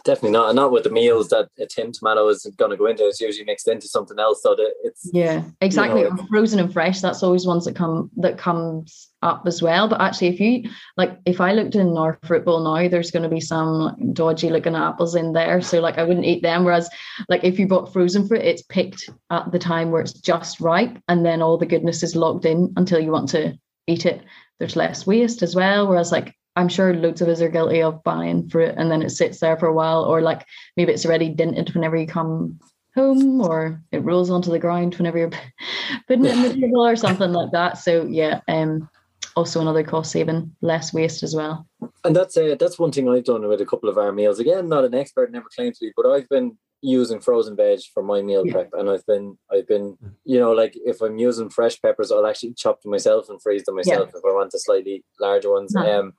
[0.04, 0.54] Definitely not.
[0.54, 3.06] Not with the meals that a tin tomato is going to go into.
[3.06, 6.00] It's usually mixed into something else, so that it's yeah, exactly.
[6.00, 7.00] You know, frozen and fresh.
[7.00, 9.88] That's always ones that come that comes up as well.
[9.88, 13.22] But actually, if you like, if I looked in our fruit bowl now, there's going
[13.22, 15.60] to be some dodgy looking apples in there.
[15.60, 16.64] So like, I wouldn't eat them.
[16.64, 16.90] Whereas,
[17.28, 20.98] like, if you bought frozen fruit, it's picked at the time where it's just ripe,
[21.08, 23.56] and then all the goodness is locked in until you want to
[23.86, 24.24] eat it.
[24.58, 25.86] There's less waste as well.
[25.86, 29.10] Whereas, like I'm sure loads of us are guilty of buying fruit and then it
[29.10, 32.58] sits there for a while, or like maybe it's already dented whenever you come
[32.94, 35.30] home, or it rolls onto the ground whenever you're
[36.08, 37.78] putting it in the table or something like that.
[37.78, 38.88] So yeah, um,
[39.36, 41.66] also another cost saving, less waste as well.
[42.04, 44.38] And that's uh, that's one thing I've done with a couple of our meals.
[44.38, 48.02] Again, not an expert, never claimed to be, but I've been using frozen veg for
[48.02, 48.52] my meal yeah.
[48.52, 52.26] prep and I've been I've been you know like if I'm using fresh peppers I'll
[52.26, 54.18] actually chop them myself and freeze them myself yeah.
[54.18, 56.12] if I want the slightly larger ones um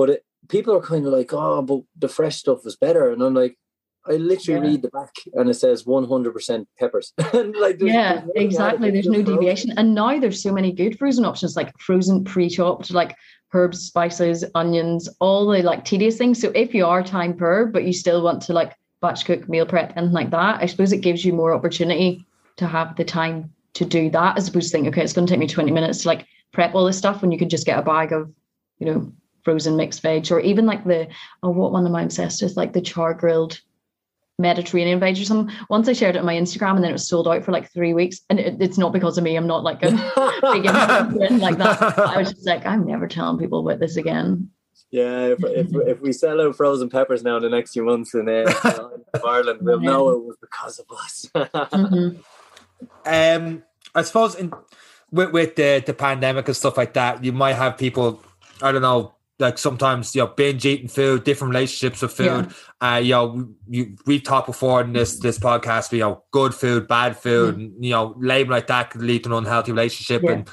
[0.00, 3.10] but it, people are kind of like, oh, but the fresh stuff is better.
[3.12, 3.58] And I'm like,
[4.06, 4.72] I literally yeah.
[4.72, 7.12] read the back and it says 100% peppers.
[7.60, 8.90] like yeah, exactly.
[8.90, 9.74] There's no deviation.
[9.76, 13.14] And now there's so many good frozen options like frozen pre-chopped, like
[13.52, 16.40] herbs, spices, onions, all the like tedious things.
[16.40, 19.66] So if you are time poor, but you still want to like batch cook, meal
[19.66, 22.24] prep, and like that, I suppose it gives you more opportunity
[22.56, 25.30] to have the time to do that as opposed to think, okay, it's going to
[25.30, 27.78] take me 20 minutes to like prep all this stuff when you could just get
[27.78, 28.32] a bag of,
[28.78, 29.12] you know,
[29.44, 31.08] frozen mixed veg, or even like the
[31.42, 32.56] oh, what one am I obsessed with?
[32.56, 33.60] Like the char grilled
[34.40, 35.54] Mediterranean veg or something.
[35.68, 37.70] Once I shared it on my Instagram and then it was sold out for like
[37.70, 38.20] three weeks.
[38.30, 39.36] And it, it's not because of me.
[39.36, 39.90] I'm not like a
[40.52, 40.64] big
[41.40, 41.98] like that.
[41.98, 44.50] I was just like, I'm never telling people about this again.
[44.90, 48.12] Yeah, if, if, if we sell out frozen peppers now in the next few months
[48.12, 48.52] in, uh,
[49.24, 51.30] Ireland, we'll know it was because of us.
[51.32, 52.18] mm-hmm.
[53.06, 53.62] Um,
[53.94, 54.52] I suppose in
[55.12, 58.20] with, with the the pandemic and stuff like that, you might have people.
[58.62, 62.52] I don't know like sometimes you know binge eating food, different relationships with food.
[62.82, 62.94] Yeah.
[62.94, 65.90] Uh, you know, you, we've talked before in this this podcast.
[65.92, 67.58] You know, good food, bad food, mm.
[67.58, 70.22] and, you know, label like that could lead to an unhealthy relationship.
[70.22, 70.32] Yeah.
[70.32, 70.48] And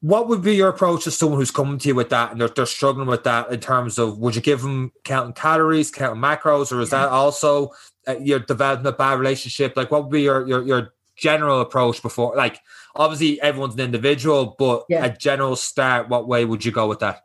[0.00, 2.48] what would be your approach to someone who's coming to you with that and they're,
[2.48, 6.70] they're struggling with that in terms of would you give them counting calories, counting macros,
[6.70, 7.04] or is yeah.
[7.04, 7.70] that also
[8.06, 9.74] uh, you're developing a bad relationship?
[9.76, 12.34] Like, what would be your your your general approach before?
[12.36, 12.60] Like,
[12.94, 16.08] obviously everyone's an individual, but a general start.
[16.08, 17.22] What way would you go with that?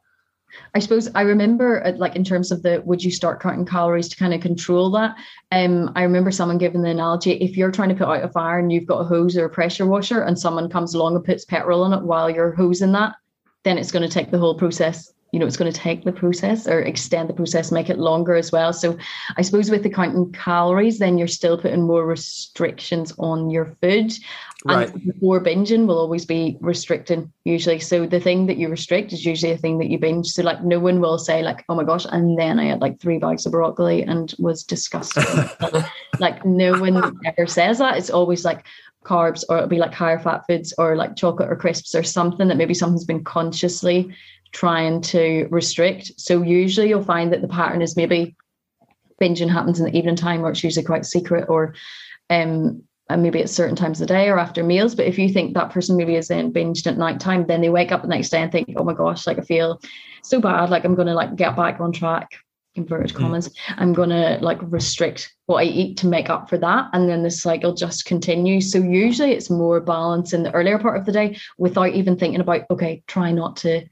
[0.75, 4.07] I suppose I remember, uh, like in terms of the would you start counting calories
[4.09, 5.15] to kind of control that?
[5.51, 8.59] Um, I remember someone giving the analogy: if you're trying to put out a fire
[8.59, 11.45] and you've got a hose or a pressure washer, and someone comes along and puts
[11.45, 13.15] petrol on it while you're hosing that,
[13.63, 15.11] then it's going to take the whole process.
[15.31, 18.33] You know, it's going to take the process or extend the process, make it longer
[18.33, 18.73] as well.
[18.73, 18.97] So,
[19.37, 24.11] I suppose with the counting calories, then you're still putting more restrictions on your food.
[24.65, 24.89] Right.
[24.89, 27.79] And before binging will always be restricting usually.
[27.79, 30.27] So the thing that you restrict is usually a thing that you binge.
[30.27, 32.99] So like no one will say like, oh my gosh, and then I had like
[32.99, 35.23] three bags of broccoli and was disgusting.
[36.19, 37.97] like no one ever says that.
[37.97, 38.65] It's always like
[39.05, 42.49] carbs or it'll be like higher fat foods or like chocolate or crisps or something
[42.49, 44.13] that maybe someone's been consciously
[44.51, 46.11] trying to restrict.
[46.17, 48.35] So usually you'll find that the pattern is maybe
[49.21, 51.75] binging happens in the evening time or it's usually quite secret or
[52.29, 54.95] um and maybe at certain times of the day or after meals.
[54.95, 57.91] But if you think that person maybe is then binged at nighttime, then they wake
[57.91, 59.81] up the next day and think, oh my gosh, like I feel
[60.23, 60.69] so bad.
[60.69, 62.29] Like I'm gonna like get back on track,
[62.75, 63.19] inverted mm.
[63.19, 63.49] commas.
[63.77, 66.89] I'm gonna like restrict what I eat to make up for that.
[66.93, 68.71] And then the cycle just continues.
[68.71, 72.41] So usually it's more balance in the earlier part of the day without even thinking
[72.41, 73.85] about, okay, try not to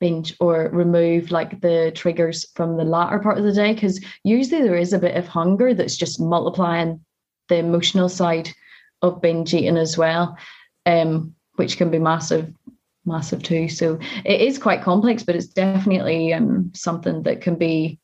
[0.00, 3.74] binge or remove like the triggers from the latter part of the day.
[3.74, 7.00] Cause usually there is a bit of hunger that's just multiplying
[7.48, 8.50] the emotional side
[9.02, 10.36] of binge eating as well,
[10.86, 12.52] um, which can be massive,
[13.04, 13.68] massive too.
[13.68, 17.98] So it is quite complex, but it's definitely um, something that can be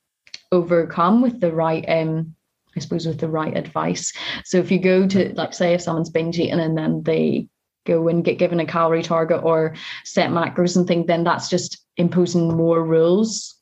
[0.52, 2.35] overcome with the right, um,
[2.76, 4.12] I suppose, with the right advice.
[4.44, 7.48] So if you go to, like, say, if someone's binge eating and then they
[7.87, 11.85] go and get given a calorie target or set macros and things, then that's just
[11.96, 13.57] imposing more rules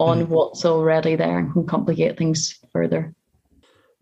[0.00, 0.28] on mm.
[0.28, 3.14] what's already there and can complicate things further.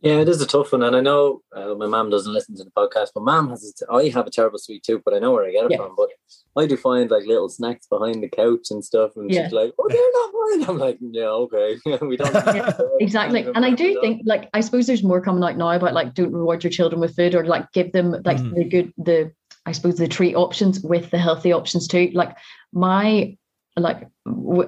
[0.02, 2.64] Yeah, it is a tough one, and I know uh, my mom doesn't listen to
[2.64, 3.82] the podcast, but mom has.
[3.82, 5.76] A, I have a terrible sweet tooth, but I know where I get it yeah.
[5.76, 5.94] from.
[5.94, 6.08] But
[6.56, 9.44] I do find like little snacks behind the couch and stuff, and yeah.
[9.44, 13.64] she's like, "Oh, they're not mine." I'm like, "Yeah, okay, we don't." Yeah, exactly, and
[13.64, 16.64] I do think like I suppose there's more coming out now about like don't reward
[16.64, 18.54] your children with food or like give them like mm.
[18.54, 19.32] the good the
[19.66, 22.10] I suppose the treat options with the healthy options too.
[22.14, 22.36] Like
[22.72, 23.36] my
[23.80, 24.06] like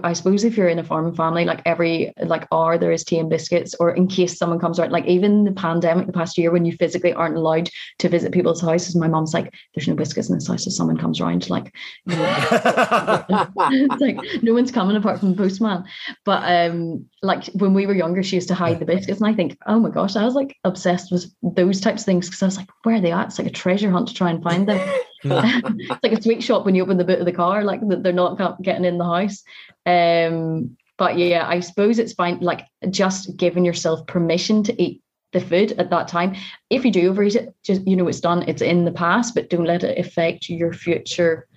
[0.03, 3.19] I suppose if you're in a farming family, like every like hour there is tea
[3.19, 6.51] and biscuits, or in case someone comes around, like even the pandemic the past year
[6.51, 10.29] when you physically aren't allowed to visit people's houses, my mom's like, "There's no biscuits
[10.29, 11.75] in this house." If someone comes around, like,
[12.07, 15.85] you know, it's like no one's coming apart from the postman.
[16.25, 19.35] But um, like when we were younger, she used to hide the biscuits, and I
[19.35, 22.47] think, oh my gosh, I was like obsessed with those types of things because I
[22.47, 23.27] was like, where are they at?
[23.27, 24.81] It's like a treasure hunt to try and find them.
[25.25, 28.13] it's like a sweet shop when you open the boot of the car, like they're
[28.13, 29.43] not getting in the house.
[29.87, 35.41] Um, but yeah, I suppose it's fine, like just giving yourself permission to eat the
[35.41, 36.37] food at that time.
[36.71, 39.51] If you do overeat it, just you know it's done, it's in the past, but
[39.51, 41.49] don't let it affect your future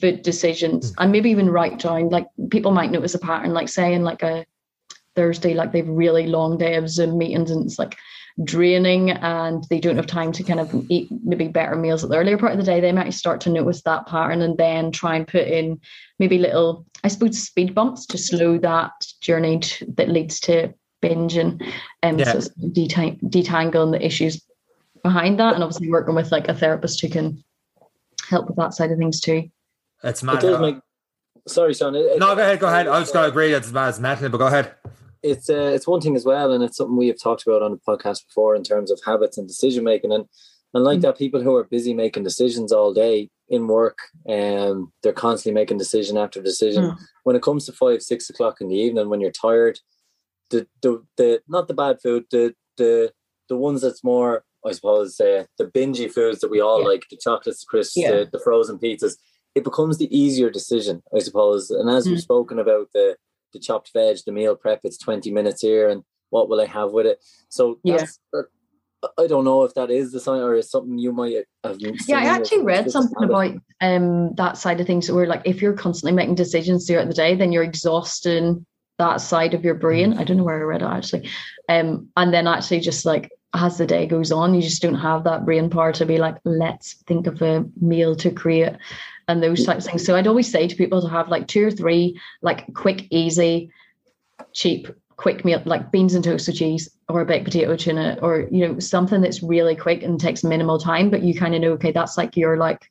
[0.00, 0.90] food decisions.
[0.90, 1.02] Hmm.
[1.02, 4.44] And maybe even write down, like people might notice a pattern, like saying like a
[5.16, 7.96] Thursday, like they've really long day of Zoom meetings and it's like
[8.44, 12.16] draining and they don't have time to kind of eat maybe better meals at the
[12.16, 15.16] earlier part of the day, they might start to notice that pattern and then try
[15.16, 15.80] and put in
[16.18, 20.72] maybe little, I suppose, speed bumps to slow that journey to, that leads to
[21.02, 21.62] binging.
[22.02, 22.32] Um, yeah.
[22.32, 24.42] So detang- detangling the issues
[25.02, 27.42] behind that and obviously working with like a therapist who can
[28.28, 29.50] help with that side of things too.
[30.02, 30.42] It's mad.
[30.42, 30.76] It make,
[31.46, 31.94] sorry, Sean.
[31.94, 32.86] It, no, go ahead, go ahead.
[32.86, 34.74] I was going to agree it's mad as mental, but go ahead
[35.22, 37.72] it's uh, it's one thing as well, and it's something we have talked about on
[37.72, 40.12] the podcast before in terms of habits and decision making.
[40.12, 40.24] And
[40.72, 41.02] and like mm-hmm.
[41.02, 45.60] that, people who are busy making decisions all day in work, and um, they're constantly
[45.60, 46.84] making decision after decision.
[46.84, 46.98] Mm.
[47.24, 49.80] When it comes to five, six o'clock in the evening, when you're tired,
[50.50, 53.12] the the, the not the bad food, the the
[53.48, 56.88] the ones that's more, I suppose, uh, the bingy foods that we all yeah.
[56.88, 58.10] like, the chocolates, the crisps, yeah.
[58.10, 59.16] the, the frozen pizzas.
[59.56, 61.70] It becomes the easier decision, I suppose.
[61.70, 62.10] And as mm.
[62.12, 63.16] we've spoken about the
[63.52, 64.80] the chopped veg, the meal prep.
[64.84, 67.22] It's twenty minutes here, and what will I have with it?
[67.48, 68.04] So yeah.
[69.18, 71.78] I don't know if that is the sign or is something you might have.
[72.06, 75.72] Yeah, I actually read something about um that side of things where like if you're
[75.72, 78.66] constantly making decisions throughout the day, then you're exhausting
[78.98, 80.18] that side of your brain.
[80.18, 81.30] I don't know where I read it actually.
[81.68, 85.24] Um, and then actually just like as the day goes on, you just don't have
[85.24, 88.76] that brain power to be like, let's think of a meal to create
[89.28, 90.04] and those types of things.
[90.04, 93.70] So I'd always say to people to have like two or three like quick, easy,
[94.52, 98.48] cheap, quick meal like beans and toast with cheese or a baked potato tuna or
[98.50, 101.72] you know something that's really quick and takes minimal time, but you kind of know
[101.72, 102.90] okay that's like your like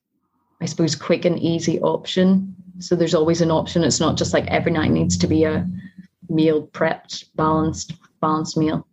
[0.61, 2.55] I suppose quick and easy option.
[2.79, 3.83] So there's always an option.
[3.83, 5.67] It's not just like every night needs to be a
[6.29, 8.85] meal prepped, balanced, balanced meal.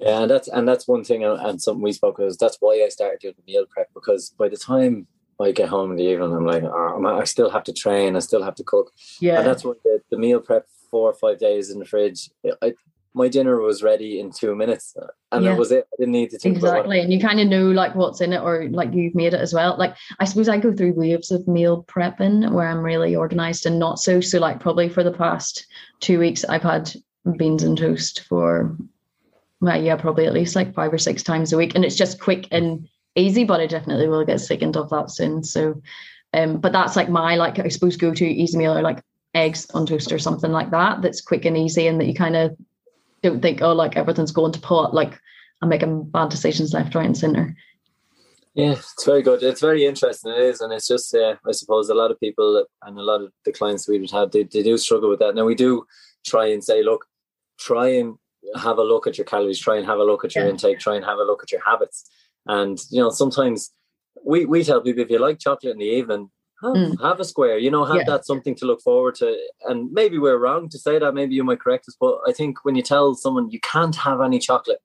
[0.00, 2.88] Yeah, and that's and that's one thing, and something we spoke is that's why I
[2.88, 5.06] started doing meal prep because by the time
[5.40, 8.20] I get home in the evening, I'm like, oh, I still have to train, I
[8.20, 8.92] still have to cook.
[9.20, 9.38] Yeah.
[9.38, 12.30] And that's why the, the meal prep four or five days in the fridge.
[12.62, 12.74] I,
[13.14, 14.96] my dinner was ready in two minutes
[15.32, 15.50] and yeah.
[15.50, 15.86] that was it.
[15.92, 17.00] I didn't need to think exactly.
[17.00, 19.52] And you kind of know like what's in it or like you've made it as
[19.54, 19.76] well.
[19.78, 23.78] Like I suppose I go through waves of meal prepping where I'm really organized and
[23.78, 24.20] not so.
[24.20, 25.66] So like probably for the past
[26.00, 26.92] two weeks I've had
[27.36, 28.76] beans and toast for
[29.60, 31.74] well, yeah, probably at least like five or six times a week.
[31.74, 35.42] And it's just quick and easy, but I definitely will get sickened of that soon.
[35.42, 35.80] So,
[36.32, 39.02] um, but that's like my like I suppose go to easy meal or like
[39.34, 41.02] eggs on toast or something like that.
[41.02, 42.56] That's quick and easy, and that you kind of
[43.22, 44.94] don't think oh like everything's going to pot.
[44.94, 45.18] Like
[45.62, 47.56] I'm making bad decisions left, right, and center.
[48.54, 49.42] Yeah, it's very good.
[49.42, 50.32] It's very interesting.
[50.32, 53.32] It is, and it's just I suppose a lot of people and a lot of
[53.44, 55.34] the clients we would have they, they do struggle with that.
[55.34, 55.86] Now we do
[56.26, 57.06] try and say, look,
[57.58, 58.16] try and
[58.56, 60.50] have a look at your calories, try and have a look at your yeah.
[60.50, 62.08] intake, try and have a look at your habits
[62.48, 63.70] and you know, sometimes
[64.24, 66.30] we we tell people if you like chocolate in the evening,
[66.62, 67.02] have, mm.
[67.02, 67.58] have a square.
[67.58, 68.04] You know, have yeah.
[68.04, 69.38] that something to look forward to.
[69.66, 71.14] And maybe we're wrong to say that.
[71.14, 74.20] Maybe you might correct us, but I think when you tell someone you can't have
[74.20, 74.80] any chocolate,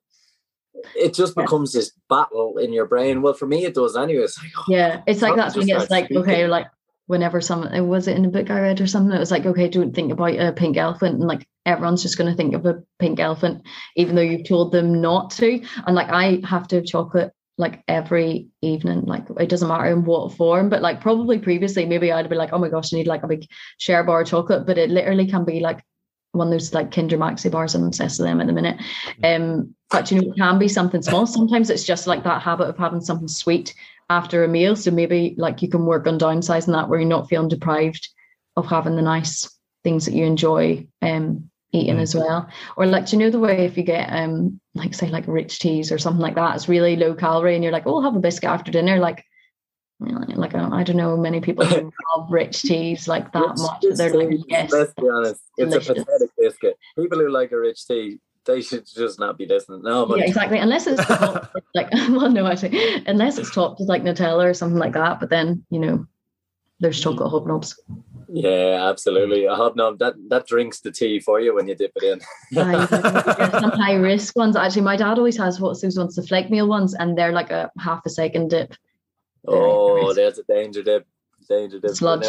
[0.95, 1.79] it just becomes yeah.
[1.79, 3.21] this battle in your brain.
[3.21, 4.23] Well, for me, it does anyway.
[4.23, 6.23] It's like, oh, yeah, it's like that's when it's like, speaking.
[6.23, 6.67] okay, like
[7.07, 9.67] whenever someone was it in a book I read or something, it was like, okay,
[9.67, 12.83] don't think about a pink elephant, and like everyone's just going to think of a
[12.99, 15.63] pink elephant, even though you've told them not to.
[15.85, 20.03] And like I have to have chocolate like every evening like it doesn't matter in
[20.03, 23.07] what form but like probably previously maybe i'd be like oh my gosh i need
[23.07, 23.45] like a big
[23.77, 25.83] share bar of chocolate but it literally can be like
[26.31, 28.79] one of those like kinder maxi bars i'm obsessed with them at the minute
[29.21, 29.35] mm.
[29.35, 32.67] um but you know it can be something small sometimes it's just like that habit
[32.67, 33.75] of having something sweet
[34.09, 37.29] after a meal so maybe like you can work on downsizing that where you're not
[37.29, 38.09] feeling deprived
[38.55, 39.49] of having the nice
[39.83, 42.01] things that you enjoy um eating mm.
[42.01, 42.47] as well.
[42.77, 45.59] Or like, do you know the way if you get um like say like rich
[45.59, 48.15] teas or something like that, it's really low calorie, and you're like, oh, I'll have
[48.15, 49.25] a biscuit after dinner, like.
[49.99, 53.97] like I don't know many people who love rich teas like that rich much.
[53.97, 54.71] They're like, yes.
[54.71, 55.89] Let's be honest, it's delicious.
[55.89, 56.77] a pathetic biscuit.
[56.97, 59.83] People who like a rich tea, they should just not be listening.
[59.83, 60.59] No, but yeah, exactly.
[60.59, 61.09] Unless it's
[61.75, 65.19] like, well, no, actually, unless it's topped with like Nutella or something like that.
[65.19, 66.05] But then, you know,
[66.79, 67.77] there's chocolate hobnobs.
[68.29, 69.45] Yeah, absolutely.
[69.45, 72.21] A hobnob that that drinks the tea for you when you dip it in.
[73.59, 74.55] some high risk ones.
[74.55, 77.51] Actually, my dad always has what's those ones, the flake meal ones, and they're like
[77.51, 78.73] a half a second dip.
[79.47, 81.05] Oh, there's a danger dip.
[81.47, 81.91] Danger dip.
[81.91, 82.25] Sludge.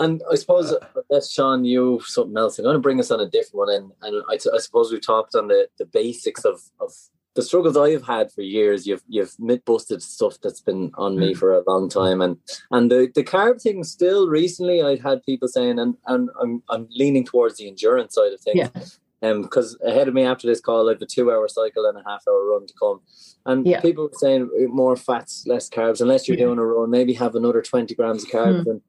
[0.00, 0.74] And I suppose
[1.10, 2.58] that's Sean, you something else.
[2.58, 5.06] I'm going to bring us on a different one, and and I, I suppose we've
[5.06, 6.90] talked on the the basics of of
[7.36, 11.32] the struggles I've had for years, you've you've myth busted stuff that's been on me
[11.32, 11.36] mm.
[11.36, 12.38] for a long time, and
[12.72, 16.88] and the the carb thing still recently I've had people saying, and and I'm I'm
[16.90, 18.58] leaning towards the endurance side of things.
[18.58, 18.82] Yeah.
[19.22, 22.02] Um, because ahead of me after this call, I have a two-hour cycle and a
[22.08, 23.00] half-hour run to come,
[23.44, 23.82] and yeah.
[23.82, 26.00] people were saying more fats, less carbs.
[26.00, 26.46] Unless you're yeah.
[26.46, 28.64] doing a run, maybe have another twenty grams of carbs.
[28.64, 28.70] Mm.
[28.70, 28.80] And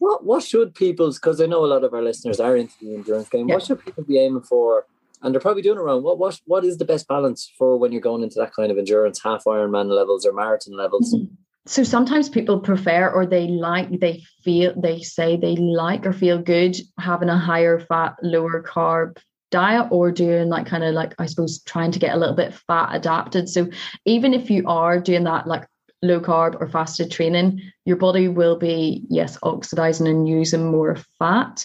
[0.00, 1.18] what what should people's?
[1.18, 3.48] Because I know a lot of our listeners are into the endurance game.
[3.48, 3.54] Yeah.
[3.54, 4.86] What should people be aiming for
[5.22, 8.00] and they're probably doing around what what what is the best balance for when you're
[8.00, 11.14] going into that kind of endurance, half Ironman levels or marathon levels?
[11.14, 11.34] Mm-hmm.
[11.66, 16.38] So sometimes people prefer or they like, they feel, they say they like or feel
[16.38, 19.18] good having a higher fat, lower carb
[19.50, 22.54] diet or doing like kind of like I suppose trying to get a little bit
[22.54, 23.48] fat adapted.
[23.48, 23.68] So
[24.04, 25.66] even if you are doing that like
[26.02, 31.64] low carb or fasted training, your body will be yes oxidizing and using more fat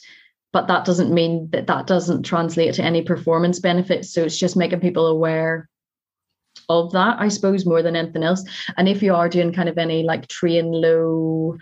[0.56, 4.14] but that doesn't mean that that doesn't translate to any performance benefits.
[4.14, 5.68] So it's just making people aware
[6.70, 8.44] of that i suppose more than anything else.
[8.78, 11.58] And if you are doing kind of any like train low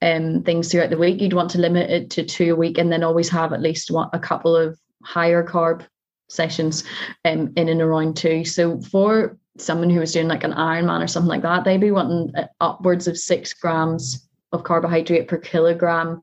[0.00, 2.90] um, things throughout the week you'd want to limit it to two a week and
[2.90, 5.84] then always have at least one, a couple of higher carb
[6.30, 6.84] sessions
[7.24, 11.06] um, in and around two so for someone who was doing like an ironman or
[11.06, 16.22] something like that they'd be wanting uh, upwards of six grams of carbohydrate per kilogram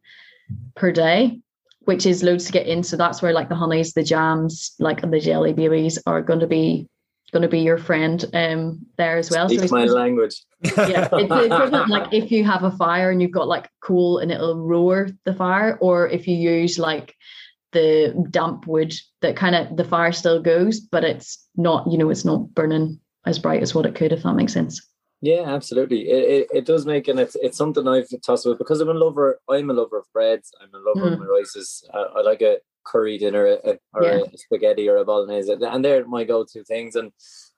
[0.75, 1.39] per day
[1.87, 2.83] which is loads to get in.
[2.83, 6.47] So that's where like the honeys, the jams, like the jelly babies are going to
[6.47, 6.89] be
[7.31, 9.47] going to be your friend um there as well.
[9.47, 10.43] Speak so my language.
[10.63, 11.89] yeah, it's equivalent.
[11.89, 15.33] like if you have a fire and you've got like coal and it'll roar the
[15.33, 17.15] fire, or if you use like
[17.73, 22.09] the damp wood that kind of the fire still goes, but it's not you know
[22.09, 24.81] it's not burning as bright as what it could if that makes sense.
[25.21, 26.09] Yeah, absolutely.
[26.09, 28.93] It, it, it, does make, and it's it's something I've tossed with because I'm a
[28.93, 29.39] lover.
[29.49, 30.51] I'm a lover of breads.
[30.61, 31.13] I'm a lover mm.
[31.13, 31.83] of my rices.
[31.91, 34.19] I, I, like a curry dinner a, or yeah.
[34.31, 36.95] a spaghetti or a bolognese, and they're my go-to things.
[36.95, 37.11] And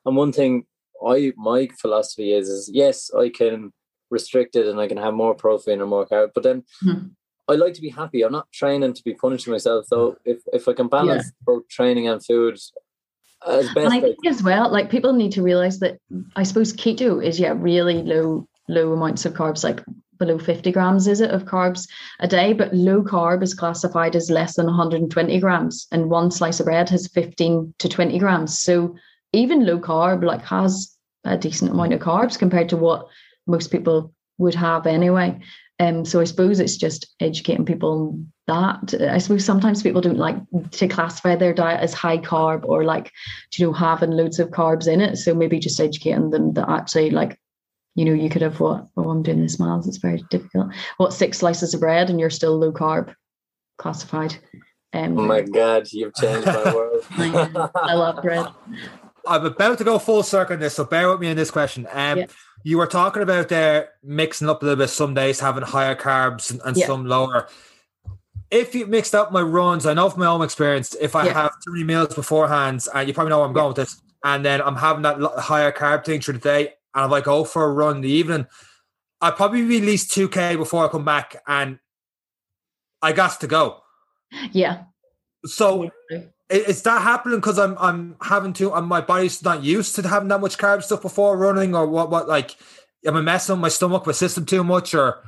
[0.05, 0.63] and one thing
[1.05, 3.73] I my philosophy is is yes, I can
[4.09, 6.63] restrict it and I can have more protein or more carb, but then.
[6.85, 7.11] Mm.
[7.49, 8.21] I like to be happy.
[8.21, 9.85] I'm not training to be punishing myself.
[9.87, 11.45] So if, if I can balance yeah.
[11.45, 12.59] both training and food,
[13.47, 13.77] as best.
[13.77, 15.97] and I think as well, like people need to realize that
[16.35, 19.81] I suppose keto is yeah really low low amounts of carbs, like
[20.19, 21.87] below 50 grams is it of carbs
[22.19, 26.59] a day but low carb is classified as less than 120 grams and one slice
[26.59, 28.95] of bread has 15 to 20 grams so
[29.31, 30.93] even low carb like has
[31.23, 33.07] a decent amount of carbs compared to what
[33.47, 35.39] most people would have anyway
[35.79, 38.93] um, so I suppose it's just educating people that.
[39.09, 40.35] I suppose sometimes people don't like
[40.71, 43.11] to classify their diet as high carb or like,
[43.57, 45.15] you know, having loads of carbs in it.
[45.17, 47.39] So maybe just educating them that actually like,
[47.95, 50.73] you know, you could have what, oh, I'm doing this miles, it's very difficult.
[50.97, 53.13] What, six slices of bread and you're still low carb
[53.77, 54.37] classified.
[54.91, 57.05] Um, oh my God, you've changed my world.
[57.11, 58.47] I love bread.
[59.29, 61.87] I'm about to go full circle on this, so bear with me in this question.
[61.91, 62.25] Um, yeah.
[62.63, 64.89] You were talking about there mixing up a little bit.
[64.89, 66.87] Some days having higher carbs and, and yeah.
[66.87, 67.47] some lower.
[68.51, 71.33] If you mixed up my runs, I know from my own experience, if I yeah.
[71.33, 74.43] have too many meals beforehand, and you probably know where I'm going with this, and
[74.43, 77.63] then I'm having that higher carb thing through the day, and I'm like, go for
[77.63, 78.47] a run in the evening,
[79.21, 81.77] I'd probably be at least 2K before I come back, and
[83.01, 83.81] I got to go.
[84.51, 84.83] Yeah.
[85.45, 85.91] So
[86.49, 90.29] is that happening because I'm I'm having to and my body's not used to having
[90.29, 92.55] that much carb stuff before running or what what like
[93.05, 95.23] am I messing my stomach, my system too much or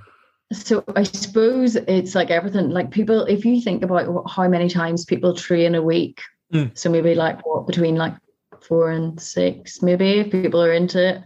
[0.51, 2.69] so I suppose it's like everything.
[2.69, 6.21] Like people, if you think about how many times people train a week,
[6.53, 6.77] mm.
[6.77, 8.13] so maybe like what between like
[8.61, 11.23] four and six, maybe if people are into it,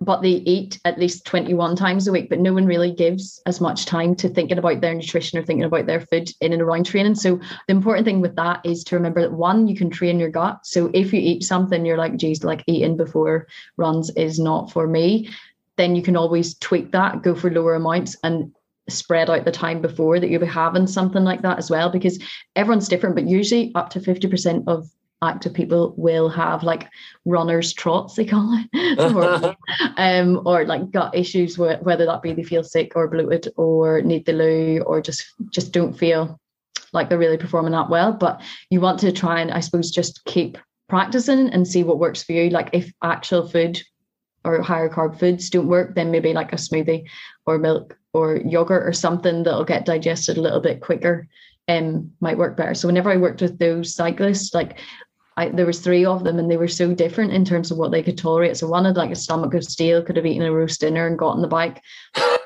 [0.00, 3.60] but they eat at least 21 times a week, but no one really gives as
[3.60, 6.86] much time to thinking about their nutrition or thinking about their food in and around
[6.86, 7.14] training.
[7.14, 10.30] So the important thing with that is to remember that one, you can train your
[10.30, 10.64] gut.
[10.64, 14.86] So if you eat something, you're like, geez, like eating before runs is not for
[14.86, 15.30] me,
[15.76, 18.52] then you can always tweak that, go for lower amounts and
[18.88, 22.18] spread out the time before that you'll be having something like that as well, because
[22.56, 24.90] everyone's different, but usually up to 50% of
[25.22, 26.88] active people will have like
[27.24, 29.56] runner's trots they call it
[29.96, 34.24] um, or like gut issues whether that be they feel sick or bloated or need
[34.26, 36.38] the loo or just just don't feel
[36.92, 38.12] like they're really performing that well.
[38.12, 38.40] But
[38.70, 40.58] you want to try and i suppose just keep
[40.88, 42.50] practicing and see what works for you.
[42.50, 43.82] Like if actual food
[44.44, 47.04] or higher carb foods don't work then maybe like a smoothie
[47.44, 51.28] or milk or yogurt or something that'll get digested a little bit quicker
[51.68, 52.74] um, might work better.
[52.74, 54.78] So whenever I worked with those cyclists, like
[55.38, 57.92] I, there was three of them and they were so different in terms of what
[57.92, 58.56] they could tolerate.
[58.56, 61.16] So one had like a stomach of steel, could have eaten a roast dinner and
[61.16, 61.80] got on the bike.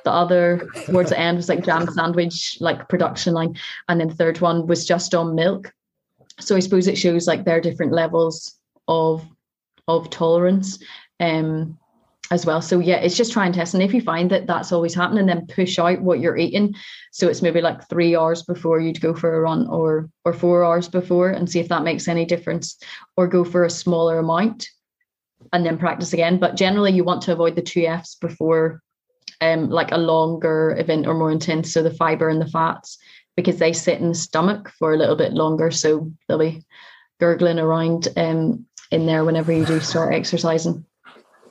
[0.04, 3.56] The other towards the end was like jam sandwich, like production line.
[3.88, 5.72] And then the third one was just on milk.
[6.38, 9.24] So I suppose it shows like their different levels of
[9.88, 10.78] of tolerance.
[11.18, 11.78] Um,
[12.30, 12.62] as well.
[12.62, 13.74] So yeah, it's just try and test.
[13.74, 16.74] And if you find that that's always happening, then push out what you're eating.
[17.10, 20.64] So it's maybe like three hours before you'd go for a run, or or four
[20.64, 22.78] hours before, and see if that makes any difference.
[23.16, 24.68] Or go for a smaller amount,
[25.52, 26.38] and then practice again.
[26.38, 28.80] But generally, you want to avoid the two Fs before,
[29.40, 31.72] um, like a longer event or more intense.
[31.72, 32.98] So the fiber and the fats,
[33.36, 36.64] because they sit in the stomach for a little bit longer, so they'll be
[37.20, 40.84] gurgling around um in there whenever you do start exercising.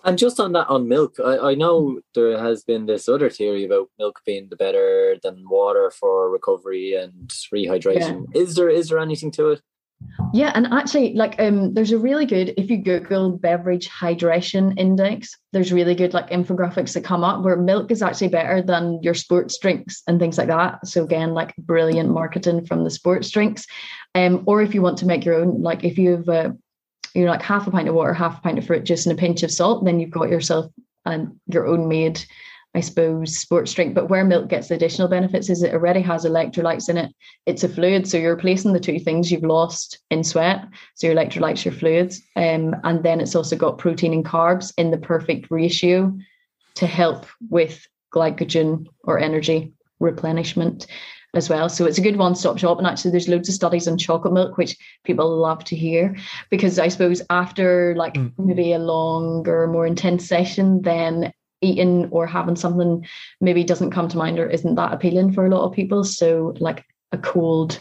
[0.04, 3.66] And just on that, on milk, I, I know there has been this other theory
[3.66, 8.26] about milk being the better than water for recovery and rehydration.
[8.34, 8.41] Yeah.
[8.41, 9.62] Is there is there anything to it?
[10.34, 15.38] Yeah, and actually, like, um, there's a really good if you Google beverage hydration index,
[15.52, 19.14] there's really good like infographics that come up where milk is actually better than your
[19.14, 20.88] sports drinks and things like that.
[20.88, 23.66] So again, like brilliant marketing from the sports drinks.
[24.16, 26.58] Um, or if you want to make your own, like if you have a
[27.14, 29.18] you know like half a pint of water half a pint of fruit juice and
[29.18, 30.72] a pinch of salt then you've got yourself
[31.05, 32.24] and your own made
[32.74, 33.93] I suppose sports drink.
[33.93, 37.14] But where milk gets the additional benefits is it already has electrolytes in it.
[37.45, 40.66] It's a fluid, so you're replacing the two things you've lost in sweat.
[40.95, 44.91] So your electrolytes, your fluids, um, and then it's also got protein and carbs in
[44.91, 46.18] the perfect ratio
[46.76, 50.88] to help with glycogen or energy replenishment
[51.34, 51.69] as well.
[51.69, 52.77] So it's a good one stop shop.
[52.77, 56.15] And actually, there's loads of studies on chocolate milk, which people love to hear
[56.49, 58.32] because I suppose after like mm.
[58.38, 63.05] maybe a longer, more intense session, then eating or having something
[63.39, 66.03] maybe doesn't come to mind or isn't that appealing for a lot of people.
[66.03, 67.79] So, like a cold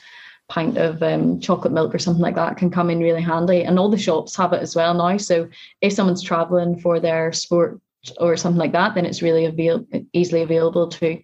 [0.48, 3.62] pint of um, chocolate milk or something like that can come in really handy.
[3.62, 5.16] And all the shops have it as well now.
[5.16, 5.48] So,
[5.80, 7.80] if someone's traveling for their sport
[8.18, 11.22] or something like that, then it's really avail- easily available too.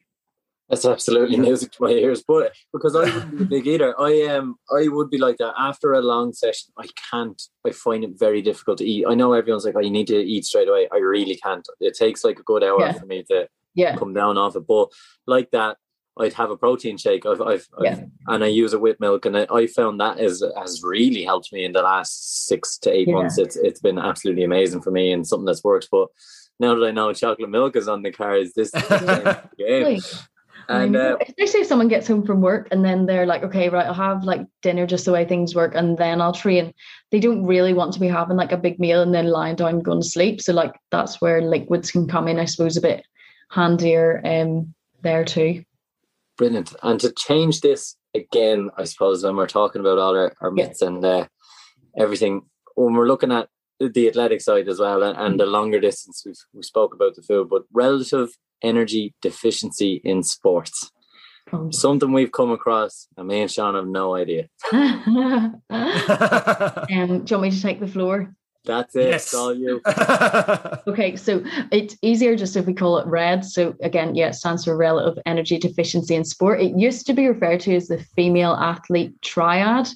[0.68, 2.24] That's absolutely music to my ears.
[2.26, 4.42] But because I wouldn't be a big eater, I am.
[4.42, 6.72] Um, I would be like that after a long session.
[6.76, 7.40] I can't.
[7.64, 9.04] I find it very difficult to eat.
[9.08, 11.66] I know everyone's like, "Oh, you need to eat straight away." I really can't.
[11.80, 12.92] It takes like a good hour yeah.
[12.92, 13.96] for me to yeah.
[13.96, 14.66] come down off it.
[14.66, 14.88] But
[15.26, 15.76] like that,
[16.18, 17.26] I'd have a protein shake.
[17.26, 17.92] I've, I've, yeah.
[17.92, 21.22] I've and I use it with milk, and I, I, found that is has really
[21.22, 23.14] helped me in the last six to eight yeah.
[23.14, 23.38] months.
[23.38, 25.88] It's it's been absolutely amazing for me and something that's worked.
[25.92, 26.08] But
[26.58, 28.82] now that I know chocolate milk is on the cards, this is
[29.58, 30.00] game.
[30.68, 33.86] And uh, especially if someone gets home from work and then they're like, okay, right,
[33.86, 36.72] I'll have like dinner just the way things work, and then I'll train.
[37.10, 39.68] They don't really want to be having like a big meal and then lying down
[39.68, 40.40] and going to sleep.
[40.40, 43.04] So like that's where liquids can come in, I suppose, a bit
[43.50, 45.62] handier um there too.
[46.36, 46.74] Brilliant.
[46.82, 50.80] And to change this again, I suppose when we're talking about all our, our myths
[50.82, 50.88] yeah.
[50.88, 51.26] and uh,
[51.96, 52.42] everything,
[52.74, 53.48] when we're looking at
[53.78, 57.22] the athletic side as well and, and the longer distance we've we spoke about the
[57.22, 58.30] food, but relative
[58.62, 60.90] energy deficiency in sports.
[61.52, 61.70] Oh.
[61.70, 64.48] Something we've come across, and me and Sean have no idea.
[64.72, 65.74] um, do
[66.90, 68.34] you want me to take the floor?
[68.66, 69.10] That's it.
[69.10, 69.26] Yes.
[69.26, 69.80] It's all you.
[70.88, 73.44] okay, so it's easier just if we call it RED.
[73.44, 76.60] So again, yeah, it stands for relative energy deficiency in sport.
[76.60, 79.88] It used to be referred to as the female athlete triad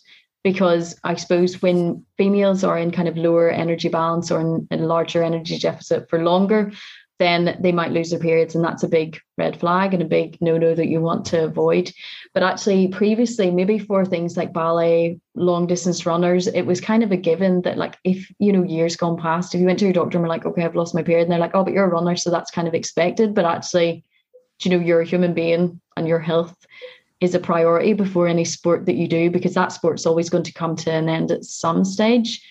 [0.42, 4.76] because I suppose when females are in kind of lower energy balance or in a
[4.76, 6.72] larger energy deficit for longer,
[7.20, 10.38] then they might lose their periods and that's a big red flag and a big
[10.40, 11.92] no-no that you want to avoid.
[12.32, 17.12] But actually previously maybe for things like ballet long distance runners it was kind of
[17.12, 19.94] a given that like if you know years gone past if you went to your
[19.94, 21.84] doctor and were like okay i've lost my period and they're like oh but you're
[21.84, 23.34] a runner so that's kind of expected.
[23.34, 24.02] But actually
[24.62, 26.56] you know you're a human being and your health
[27.20, 30.54] is a priority before any sport that you do because that sport's always going to
[30.54, 32.42] come to an end at some stage.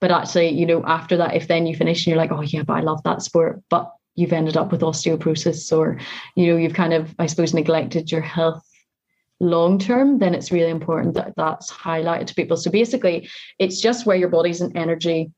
[0.00, 2.62] But actually you know after that if then you finish and you're like oh yeah
[2.62, 5.98] but i love that sport but you've ended up with osteoporosis or
[6.36, 8.62] you know you've kind of i suppose neglected your health
[9.42, 12.56] long term then it's really important that that's highlighted to people.
[12.56, 15.32] So basically it's just where your body's in energy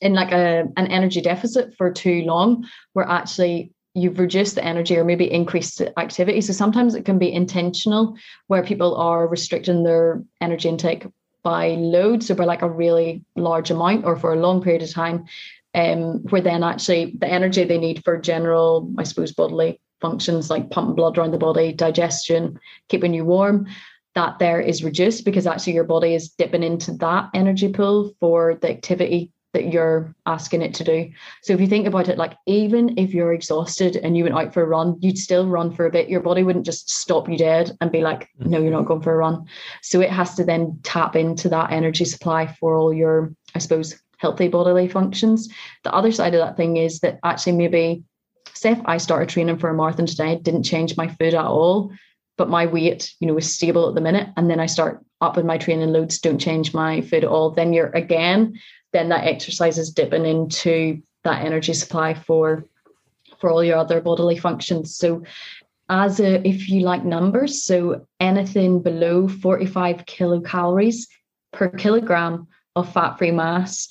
[0.00, 4.96] in like a an energy deficit for too long where actually you've reduced the energy
[4.96, 6.40] or maybe increased activity.
[6.40, 11.06] So sometimes it can be intentional where people are restricting their energy intake
[11.42, 12.22] by load.
[12.22, 15.26] So by like a really large amount or for a long period of time
[15.76, 20.70] um, where then actually the energy they need for general, I suppose, bodily functions like
[20.70, 22.58] pumping blood around the body, digestion,
[22.88, 23.66] keeping you warm,
[24.14, 28.54] that there is reduced because actually your body is dipping into that energy pool for
[28.54, 31.10] the activity that you're asking it to do.
[31.42, 34.52] So if you think about it, like even if you're exhausted and you went out
[34.52, 36.08] for a run, you'd still run for a bit.
[36.08, 39.14] Your body wouldn't just stop you dead and be like, no, you're not going for
[39.14, 39.46] a run.
[39.82, 43.98] So it has to then tap into that energy supply for all your, I suppose,
[44.16, 45.48] healthy bodily functions.
[45.84, 48.04] The other side of that thing is that actually maybe
[48.54, 51.92] say if I started training for a marathon today, didn't change my food at all,
[52.38, 55.32] but my weight, you know, was stable at the minute, and then I start up
[55.32, 58.58] upping my training loads, don't change my food at all, then you're again
[58.92, 62.64] then that exercise is dipping into that energy supply for
[63.38, 64.96] for all your other bodily functions.
[64.96, 65.22] So
[65.88, 71.06] as a if you like numbers, so anything below 45 kilocalories
[71.52, 73.88] per kilogram of fat-free mass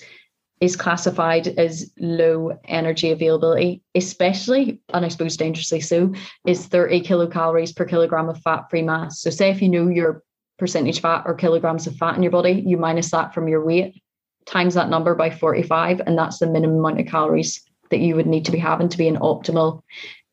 [0.61, 6.13] is classified as low energy availability, especially, and I suppose dangerously so,
[6.47, 9.19] is 30 kilocalories per kilogram of fat-free mass.
[9.19, 10.23] So say if you know your
[10.57, 14.01] percentage fat or kilograms of fat in your body, you minus that from your weight
[14.45, 18.27] times that number by 45 and that's the minimum amount of calories that you would
[18.27, 19.81] need to be having to be an optimal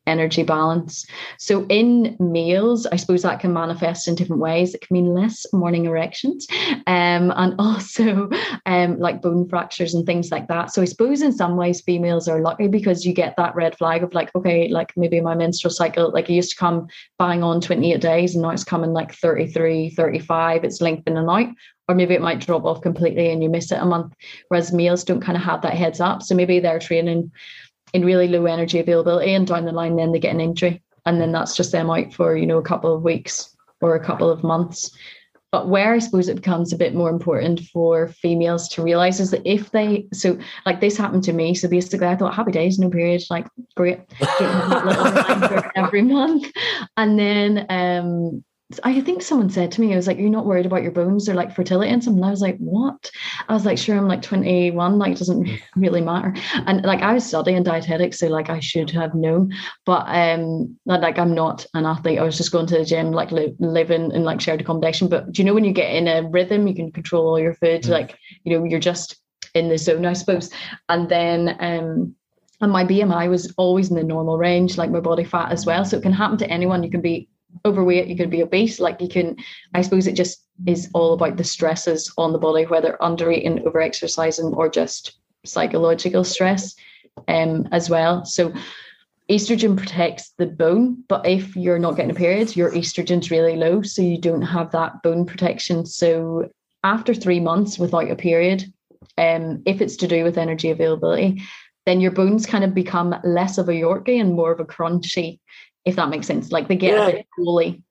[0.05, 1.05] energy balance.
[1.37, 4.73] So in males, I suppose that can manifest in different ways.
[4.73, 6.47] It can mean less morning erections
[6.87, 8.29] um, and also
[8.65, 10.73] um, like bone fractures and things like that.
[10.73, 14.03] So I suppose in some ways females are lucky because you get that red flag
[14.03, 16.87] of like, okay, like maybe my menstrual cycle, like it used to come
[17.17, 21.53] bang on 28 days and now it's coming like 33, 35, it's lengthening out
[21.89, 24.13] or maybe it might drop off completely and you miss it a month.
[24.47, 26.21] Whereas males don't kind of have that heads up.
[26.23, 27.31] So maybe they're training
[27.93, 30.83] in really low energy availability and down the line then they get an injury.
[31.05, 34.03] And then that's just them out for, you know, a couple of weeks or a
[34.03, 34.91] couple of months.
[35.51, 39.29] But where I suppose it becomes a bit more important for females to realize is
[39.29, 41.53] that if they, so like this happened to me.
[41.53, 43.99] So basically, I thought happy days, no period, like great,
[45.75, 46.51] every month.
[46.97, 48.43] And then um,
[48.83, 51.25] I think someone said to me, I was like, You're not worried about your bones,
[51.25, 52.23] they're like fertility and something.
[52.23, 53.11] I was like, What?
[53.47, 56.33] I was like, Sure, I'm like 21, like, it doesn't really matter.
[56.53, 59.53] And like, I was studying dietetics, so like, I should have known,
[59.85, 62.19] but um, like, I'm not an athlete.
[62.19, 65.07] I was just going to the gym, like, li- living in like shared accommodation.
[65.07, 67.55] But do you know when you get in a rhythm, you can control all your
[67.55, 67.89] food, mm.
[67.89, 69.17] like, you know, you're just
[69.53, 70.49] in the zone, I suppose.
[70.89, 72.15] And then, um,
[72.61, 75.83] and my BMI was always in the normal range, like my body fat as well.
[75.83, 76.81] So it can happen to anyone.
[76.81, 77.27] You can be
[77.65, 78.79] overweight, you could be obese.
[78.79, 79.37] Like you can,
[79.73, 83.65] I suppose it just is all about the stresses on the body, whether under eating,
[83.65, 86.75] over exercising, or just psychological stress
[87.27, 88.25] um, as well.
[88.25, 88.53] So
[89.29, 93.81] estrogen protects the bone, but if you're not getting a period, your estrogen's really low,
[93.81, 95.85] so you don't have that bone protection.
[95.85, 96.49] So
[96.83, 98.65] after three months without a period,
[99.17, 101.41] um, if it's to do with energy availability,
[101.85, 105.39] then your bones kind of become less of a Yorkie and more of a Crunchie
[105.85, 106.51] if that makes sense.
[106.51, 107.07] Like they get yeah.
[107.07, 107.83] a bit woolly,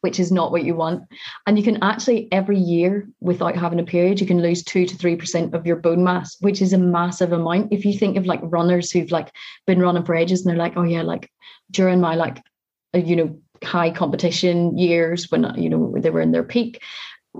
[0.00, 1.04] which is not what you want.
[1.46, 4.96] And you can actually every year without having a period, you can lose two to
[4.96, 7.72] three percent of your bone mass, which is a massive amount.
[7.72, 9.32] If you think of like runners who've like
[9.66, 11.30] been running for ages and they're like, oh yeah, like
[11.70, 12.42] during my like
[12.94, 16.82] uh, you know high competition years when you know they were in their peak,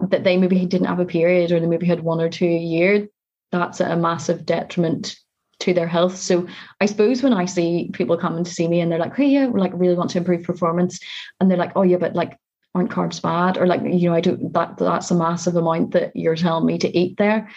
[0.08, 2.58] that they maybe didn't have a period or they maybe had one or two a
[2.58, 3.08] year.
[3.52, 5.16] That's a massive detriment
[5.60, 6.16] to their health.
[6.16, 6.46] So
[6.80, 9.46] I suppose when I see people coming to see me and they're like, hey, yeah,
[9.46, 11.00] like really want to improve performance.
[11.38, 12.36] And they're like, oh yeah, but like
[12.74, 13.58] aren't carbs bad?
[13.58, 16.78] Or like, you know, I don't that that's a massive amount that you're telling me
[16.78, 17.48] to eat there.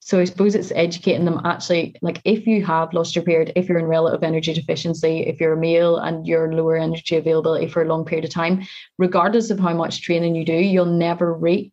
[0.00, 3.70] So I suppose it's educating them actually, like if you have lost your period, if
[3.70, 7.80] you're in relative energy deficiency, if you're a male and you're lower energy availability for
[7.80, 8.66] a long period of time,
[8.98, 11.70] regardless of how much training you do, you'll never reach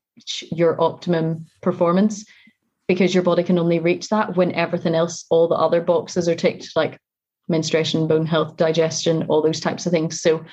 [0.49, 2.25] your optimum performance
[2.87, 6.35] because your body can only reach that when everything else, all the other boxes are
[6.35, 6.99] ticked, like
[7.47, 10.21] menstruation, bone health, digestion, all those types of things.
[10.21, 10.43] So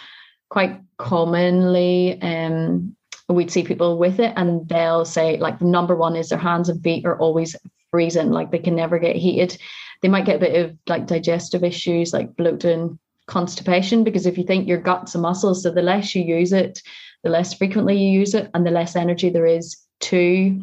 [0.51, 2.97] quite commonly um,
[3.29, 6.83] we'd see people with it and they'll say like number one is their hands and
[6.83, 7.55] feet are always
[7.91, 9.59] freezing, like they can never get heated.
[10.03, 12.99] They might get a bit of like digestive issues like bloating,
[13.29, 16.83] constipation, because if you think your gut's a muscle, so the less you use it,
[17.23, 20.61] the less frequently you use it, and the less energy there is to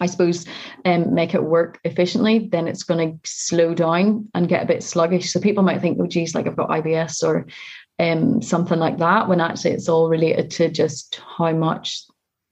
[0.00, 0.46] I suppose,
[0.84, 4.82] um, make it work efficiently, then it's going to slow down and get a bit
[4.82, 5.30] sluggish.
[5.30, 7.46] So people might think, oh, geez, like I've got IBS or
[7.98, 12.04] um, something like that, when actually it's all related to just how much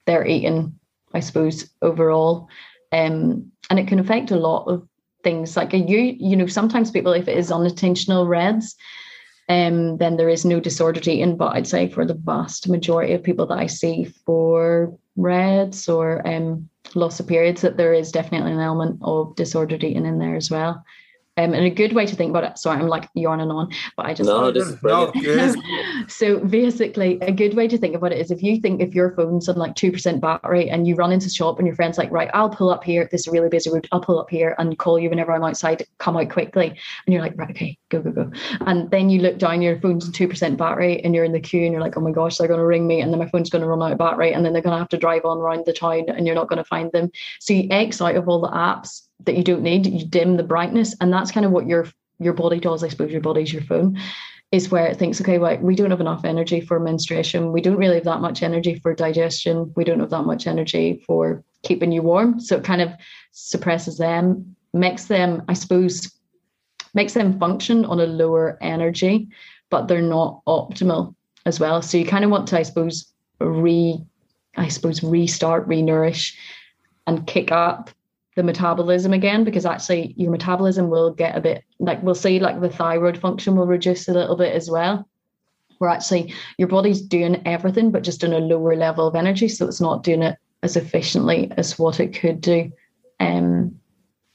[0.07, 0.79] they're eating,
[1.15, 2.49] I suppose, overall.
[2.93, 4.87] Um, and it can affect a lot of
[5.25, 5.57] things.
[5.57, 8.75] Like you, you know, sometimes people, if it is unintentional RED-S,
[9.49, 11.37] um, then there is no disordered eating.
[11.37, 16.27] But I'd say for the vast majority of people that I see for RED-S or
[16.27, 20.37] um, loss of periods that there is definitely an element of disordered eating in there
[20.37, 20.85] as well.
[21.39, 22.59] Um, and a good way to think about it.
[22.59, 25.15] Sorry, I'm like yarning on, but I just no, this is brilliant.
[25.15, 25.55] No,
[26.09, 29.13] so basically, a good way to think about it is if you think if your
[29.13, 31.97] phone's on like two percent battery and you run into the shop and your friend's
[31.97, 33.09] like, right, I'll pull up here.
[33.13, 33.87] This is a really busy route.
[33.93, 35.87] I'll pull up here and call you whenever I'm outside.
[35.99, 38.33] Come out quickly, and you're like, right, okay, go, go, go.
[38.67, 41.41] And then you look down, your phone's on two percent battery, and you're in the
[41.41, 43.29] queue, and you're like, oh my gosh, they're going to ring me, and then my
[43.29, 45.25] phone's going to run out of battery, and then they're going to have to drive
[45.25, 47.13] on around the town, and you're not going to find them.
[47.39, 49.87] So you X out of all the apps that you don't need.
[49.87, 51.87] You dim the brightness, and that's kind of what your
[52.19, 52.83] your body does.
[52.83, 53.99] I suppose your body's your phone.
[54.51, 57.53] Is where it thinks, okay, well, we don't have enough energy for menstruation.
[57.53, 59.71] We don't really have that much energy for digestion.
[59.77, 62.41] We don't have that much energy for keeping you warm.
[62.41, 62.91] So it kind of
[63.33, 66.11] suppresses them, makes them, I suppose,
[66.95, 69.29] makes them function on a lower energy,
[69.69, 71.15] but they're not optimal
[71.45, 71.83] as well.
[71.83, 74.03] So you kind of want to, I suppose, re,
[74.57, 76.39] I suppose, restart, re-nourish,
[77.07, 77.91] and kick up
[78.39, 82.61] the metabolism again because actually your metabolism will get a bit like we'll see like
[82.61, 85.09] the thyroid function will reduce a little bit as well.
[85.79, 89.67] Where actually your body's doing everything but just in a lower level of energy so
[89.67, 92.71] it's not doing it as efficiently as what it could do.
[93.19, 93.75] Um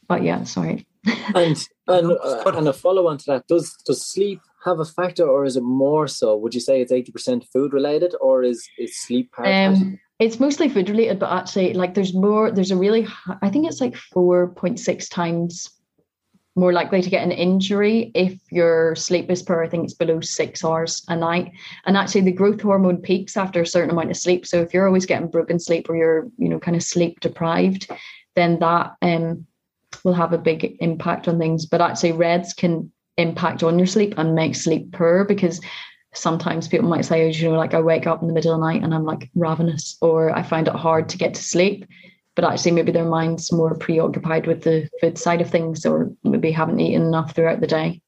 [0.10, 0.86] but yeah sorry.
[1.34, 5.26] And and, uh, and a follow on to that does does sleep have a factor
[5.26, 9.00] or is it more so would you say it's 80% food related or is is
[9.00, 12.50] sleep part um, it's mostly food related, but actually, like there's more.
[12.50, 13.06] There's a really,
[13.42, 15.70] I think it's like four point six times
[16.56, 19.64] more likely to get an injury if your sleep is poor.
[19.64, 21.52] I think it's below six hours a night.
[21.86, 24.46] And actually, the growth hormone peaks after a certain amount of sleep.
[24.46, 27.92] So if you're always getting broken sleep or you're, you know, kind of sleep deprived,
[28.36, 29.46] then that um
[30.06, 31.66] will have a big impact on things.
[31.66, 35.60] But actually, RED-S can impact on your sleep and make sleep poor because
[36.14, 38.60] sometimes people might say, oh, you know, like I wake up in the middle of
[38.60, 41.86] the night and I'm like ravenous, or I find it hard to get to sleep.
[42.36, 46.52] But actually, maybe their mind's more preoccupied with the food side of things, or maybe
[46.52, 48.02] haven't eaten enough throughout the day.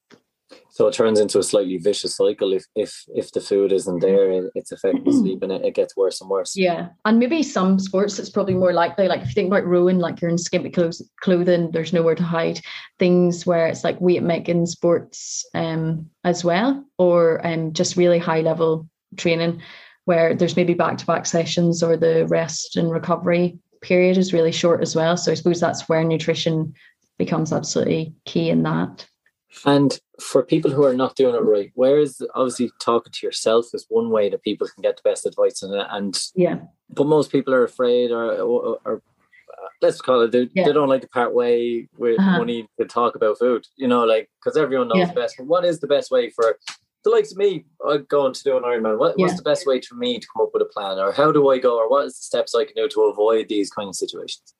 [0.75, 4.49] So it turns into a slightly vicious cycle if if if the food isn't there,
[4.55, 6.53] it's affecting sleep and it, it gets worse and worse.
[6.53, 9.07] Yeah, and maybe some sports it's probably more likely.
[9.07, 12.23] Like if you think about rowing, like you're in skimpy clothes, clothing, there's nowhere to
[12.23, 12.59] hide.
[12.99, 18.41] Things where it's like weight making sports um as well, or um just really high
[18.41, 19.61] level training
[20.03, 24.51] where there's maybe back to back sessions or the rest and recovery period is really
[24.51, 25.15] short as well.
[25.15, 26.73] So I suppose that's where nutrition
[27.17, 29.07] becomes absolutely key in that.
[29.65, 33.67] And for people who are not doing it right, where is obviously talking to yourself
[33.73, 36.59] is one way that people can get the best advice and and yeah.
[36.89, 39.01] But most people are afraid or or, or
[39.81, 40.65] let's call it they, yeah.
[40.65, 42.37] they don't like to part way with uh-huh.
[42.37, 43.67] money to talk about food.
[43.75, 45.13] You know, like because everyone knows yeah.
[45.13, 45.35] best.
[45.37, 46.57] But what is the best way for
[47.03, 47.65] the likes of me
[48.07, 48.97] going to do an Ironman?
[48.97, 49.25] What, yeah.
[49.25, 51.49] What's the best way for me to come up with a plan, or how do
[51.49, 53.95] I go, or what is the steps I can do to avoid these kind of
[53.95, 54.53] situations?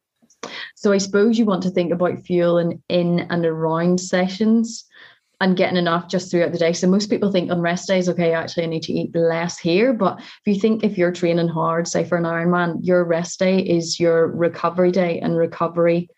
[0.76, 4.86] So I suppose you want to think about fueling in and around sessions
[5.42, 6.74] and getting enough just throughout the day.
[6.74, 9.94] So most people think on rest days, okay, actually I need to eat less here.
[9.94, 13.60] But if you think if you're training hard, say for an Ironman, your rest day
[13.60, 16.10] is your recovery day, and recovery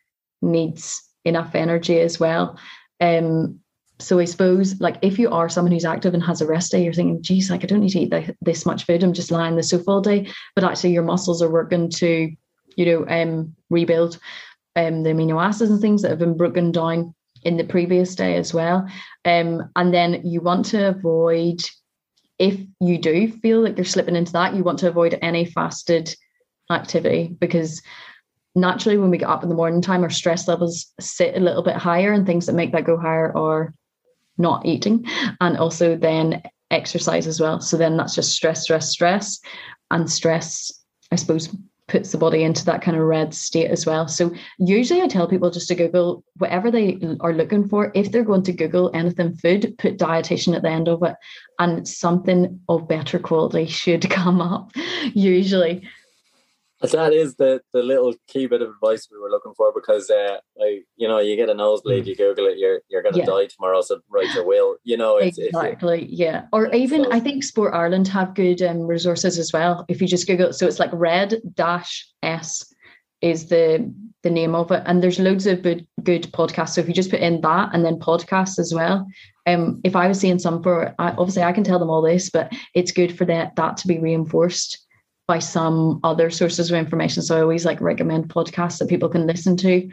[0.41, 2.59] needs enough energy as well.
[3.01, 3.59] Um,
[3.99, 6.83] so I suppose like if you are someone who's active and has a rest day,
[6.83, 9.03] you're thinking, geez, like I don't need to eat this much food.
[9.03, 10.29] I'm just lying on the sofa all day.
[10.55, 12.31] But actually your muscles are working to,
[12.75, 14.19] you know, um, rebuild
[14.75, 18.35] um, the amino acids and things that have been broken down in the previous day
[18.35, 18.87] as well.
[19.25, 21.61] Um, and then you want to avoid,
[22.39, 26.15] if you do feel like you're slipping into that, you want to avoid any fasted
[26.69, 27.81] activity because
[28.55, 31.63] naturally when we get up in the morning time, our stress levels sit a little
[31.63, 33.73] bit higher, and things that make that go higher are
[34.37, 35.05] not eating
[35.41, 37.59] and also then exercise as well.
[37.59, 39.39] So then that's just stress, stress, stress.
[39.89, 40.71] And stress,
[41.11, 41.47] I suppose,
[41.87, 44.07] puts the body into that kind of red state as well.
[44.07, 47.91] So usually I tell people just to Google whatever they are looking for.
[47.95, 51.15] If they're going to Google anything food, put dietitian at the end of it,
[51.59, 54.71] and something of better quality should come up
[55.13, 55.87] usually
[56.81, 60.37] that is the the little key bit of advice we were looking for because uh
[60.57, 62.07] like you know you get a nosebleed mm.
[62.07, 63.25] you google it you're you're gonna yeah.
[63.25, 67.11] die tomorrow so write your will you know it's, exactly it's, yeah or even so.
[67.11, 70.67] i think sport ireland have good um, resources as well if you just google so
[70.67, 72.73] it's like red dash s
[73.21, 76.87] is the the name of it and there's loads of good good podcasts so if
[76.87, 79.07] you just put in that and then podcasts as well
[79.47, 82.29] um if i was seeing some for I, obviously i can tell them all this
[82.29, 84.86] but it's good for that that to be reinforced
[85.27, 87.21] by some other sources of information.
[87.21, 89.89] So I always like recommend podcasts that people can listen to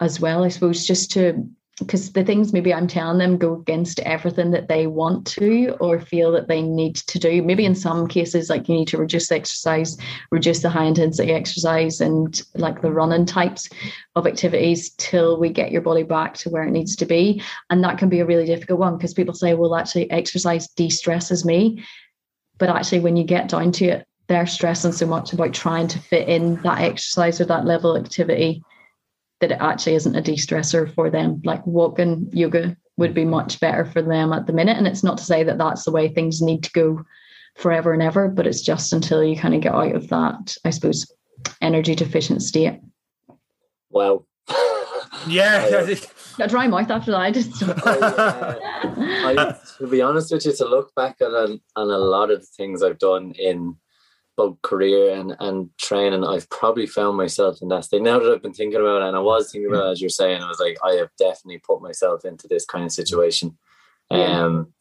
[0.00, 4.00] as well, I suppose, just to because the things maybe I'm telling them go against
[4.00, 7.42] everything that they want to or feel that they need to do.
[7.42, 9.98] Maybe in some cases, like you need to reduce the exercise,
[10.30, 13.68] reduce the high intensity exercise and like the running types
[14.14, 17.42] of activities till we get your body back to where it needs to be.
[17.68, 20.88] And that can be a really difficult one because people say, well, actually, exercise de
[20.88, 21.84] stresses me.
[22.56, 25.98] But actually, when you get down to it, they're stressing so much about trying to
[25.98, 28.62] fit in that exercise or that level of activity
[29.40, 31.40] that it actually isn't a de-stressor for them.
[31.44, 34.78] Like walking yoga would be much better for them at the minute.
[34.78, 37.04] And it's not to say that that's the way things need to go
[37.56, 40.70] forever and ever, but it's just until you kind of get out of that, I
[40.70, 41.10] suppose,
[41.60, 42.80] energy deficient state.
[43.90, 44.24] Wow.
[45.28, 45.94] yeah.
[46.38, 47.20] Got dry mouth after that.
[47.20, 51.58] I just I, uh, I, to be honest with you, to look back at a,
[51.76, 53.76] on a lot of the things I've done in
[54.36, 58.02] both career and, and training, I've probably found myself in that state.
[58.02, 60.10] Now that I've been thinking about it, and I was thinking about it as you're
[60.10, 63.56] saying, I was like, I have definitely put myself into this kind of situation.
[64.10, 64.44] Yeah.
[64.44, 64.72] Um,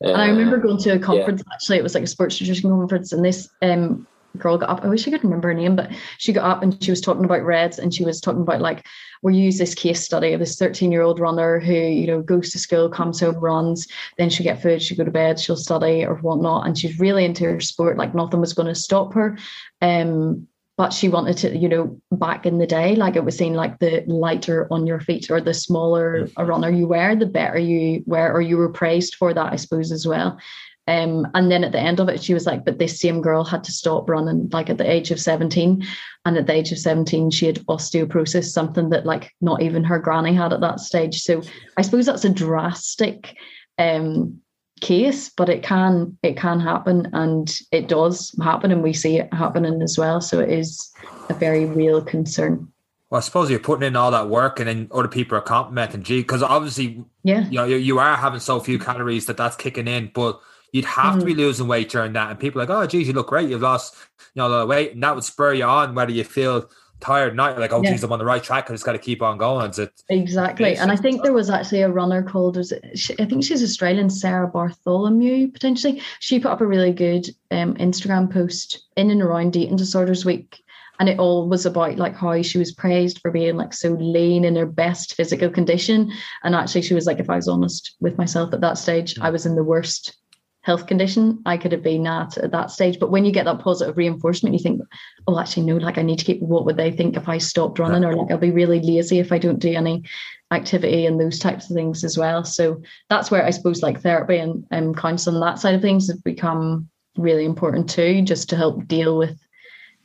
[0.00, 1.54] and I remember uh, going to a conference, yeah.
[1.54, 4.06] actually, it was like a sports nutrition conference, and this um,
[4.38, 4.84] girl got up.
[4.84, 7.24] I wish I could remember her name, but she got up and she was talking
[7.24, 8.86] about RED-S and she was talking about like
[9.22, 12.50] we use this case study of this 13 year old runner who, you know, goes
[12.50, 16.04] to school, comes home, runs, then she'll get food, she'll go to bed, she'll study
[16.04, 16.66] or whatnot.
[16.66, 19.38] And she's really into her sport, like nothing was going to stop her.
[19.80, 23.54] Um, but she wanted to, you know, back in the day, like it was saying,
[23.54, 27.58] like the lighter on your feet or the smaller a runner you wear, the better
[27.58, 30.38] you wear, or you were praised for that, I suppose, as well.
[30.86, 33.42] Um, and then at the end of it, she was like, but this same girl
[33.42, 35.86] had to stop running like at the age of 17.
[36.26, 39.98] And at the age of 17, she had osteoporosis, something that like not even her
[39.98, 41.22] granny had at that stage.
[41.22, 41.42] So
[41.76, 43.34] I suppose that's a drastic
[43.78, 44.40] um,
[44.80, 49.32] case, but it can it can happen and it does happen and we see it
[49.32, 50.20] happening as well.
[50.20, 50.92] So it is
[51.30, 52.68] a very real concern.
[53.10, 56.02] Well, I suppose you're putting in all that work, and then other people are complimenting.
[56.02, 59.56] Gee, because obviously, yeah, you know, you, you are having so few calories that that's
[59.56, 60.10] kicking in.
[60.12, 60.40] But
[60.74, 61.20] You'd have mm.
[61.20, 61.38] to be mm.
[61.38, 62.30] losing weight during that.
[62.30, 63.48] And people are like, oh, geez, you look great.
[63.48, 64.92] You've lost, you know, a lot of weight.
[64.92, 66.68] And that would spur you on whether you feel
[66.98, 67.60] tired or not.
[67.60, 67.92] Like, oh, yeah.
[67.92, 68.68] geez, I'm on the right track.
[68.68, 69.66] I just got to keep on going.
[69.68, 70.76] It's, exactly.
[70.76, 72.84] And I think there was actually a runner called, was it,
[73.20, 76.02] I think she's Australian, Sarah Bartholomew, potentially.
[76.18, 80.60] She put up a really good um, Instagram post in and around Eating Disorders Week
[81.00, 84.44] and it all was about like how she was praised for being like so lean
[84.44, 86.12] in her best physical condition
[86.42, 89.30] and actually she was like if i was honest with myself at that stage i
[89.30, 90.16] was in the worst
[90.64, 92.98] health condition I could have been at at that stage.
[92.98, 94.80] But when you get that positive reinforcement, you think,
[95.26, 97.78] oh, actually, no, like I need to keep, what would they think if I stopped
[97.78, 98.02] running?
[98.02, 100.04] Or like I'll be really lazy if I don't do any
[100.50, 102.44] activity and those types of things as well.
[102.44, 106.24] So that's where I suppose like therapy and um, counseling, that side of things have
[106.24, 106.88] become
[107.18, 109.38] really important too, just to help deal with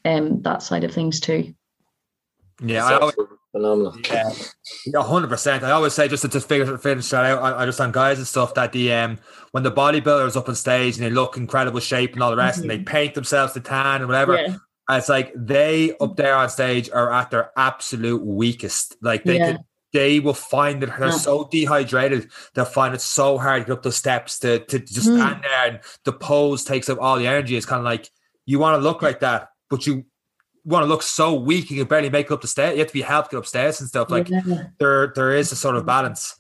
[0.04, 1.54] um, that side of things too.
[2.62, 3.16] Yeah, I always,
[3.52, 3.96] phenomenal.
[4.10, 5.64] Yeah, hundred percent.
[5.64, 7.42] I always say just to just figure finish that out.
[7.42, 9.18] I, I understand guys and stuff that the um
[9.52, 12.60] when the bodybuilders up on stage and they look incredible shape and all the rest,
[12.60, 12.70] mm-hmm.
[12.70, 12.96] and they mm-hmm.
[12.96, 14.36] paint themselves to tan and whatever.
[14.36, 14.56] Yeah.
[14.92, 18.96] It's like they up there on stage are at their absolute weakest.
[19.02, 19.52] Like they yeah.
[19.52, 21.16] could they will find that they're yeah.
[21.16, 25.10] so dehydrated, they'll find it so hard to get up the steps to, to just
[25.10, 25.18] mm.
[25.18, 27.56] stand there and the pose takes up all the energy.
[27.56, 28.10] It's kind of like
[28.46, 30.06] you want to look like that, but you
[30.66, 32.74] want to look so weak you can barely make up the stairs.
[32.74, 34.10] You have to be helped get upstairs and stuff.
[34.10, 34.68] Like yeah.
[34.80, 36.36] there, there is a sort of balance.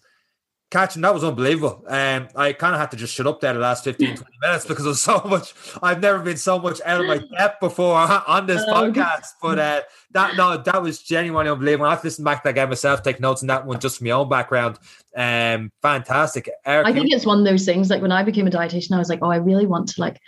[0.71, 1.83] Catching that was unbelievable.
[1.87, 4.67] Um, I kind of had to just shut up there the last 15, 20 minutes
[4.67, 5.55] because of so much.
[5.81, 7.95] I've never been so much out of my depth before
[8.27, 9.29] on this podcast.
[9.41, 11.87] But uh, that no, that was genuinely unbelievable.
[11.87, 13.97] I have to listen back to that again myself, take notes on that one just
[13.97, 14.77] from my own background.
[15.15, 16.47] Um, fantastic.
[16.63, 17.89] Eric, I think it's one of those things.
[17.89, 20.21] Like when I became a dietitian, I was like, oh, I really want to like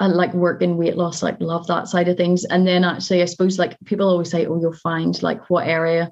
[0.00, 2.44] and like work in weight loss, like love that side of things.
[2.46, 6.10] And then actually, I suppose like people always say, oh, you'll find like what area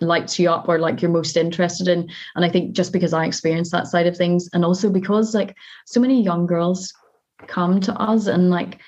[0.00, 2.08] lights you up or like you're most interested in.
[2.36, 5.56] And I think just because I experienced that side of things, and also because like
[5.86, 6.94] so many young girls
[7.48, 8.78] come to us and like,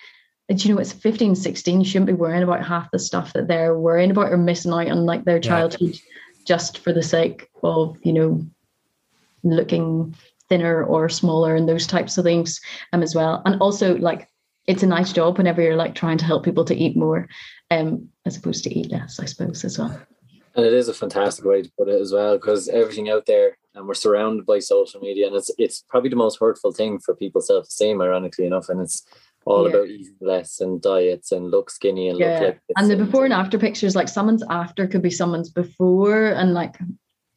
[0.50, 3.48] uh, you know, it's 15, 16, you shouldn't be worrying about half the stuff that
[3.48, 6.00] they're worrying about or missing out on like their childhood yeah.
[6.46, 8.46] just for the sake of, you know,
[9.42, 10.14] looking
[10.48, 12.60] thinner or smaller and those types of things
[12.92, 13.42] um, as well.
[13.44, 14.28] And also like
[14.66, 17.28] it's a nice job whenever you're like trying to help people to eat more
[17.70, 19.98] um, as opposed to eat less, I suppose, as well.
[20.54, 23.56] And it is a fantastic way to put it as well, because everything out there
[23.74, 27.14] and we're surrounded by social media and it's it's probably the most hurtful thing for
[27.14, 28.68] people's self-esteem, ironically enough.
[28.68, 29.06] And it's
[29.46, 29.76] all yeah.
[29.76, 32.40] about eating less and diets and look skinny and yeah.
[32.40, 36.26] look like and the before and after pictures, like someone's after could be someone's before
[36.26, 36.76] and like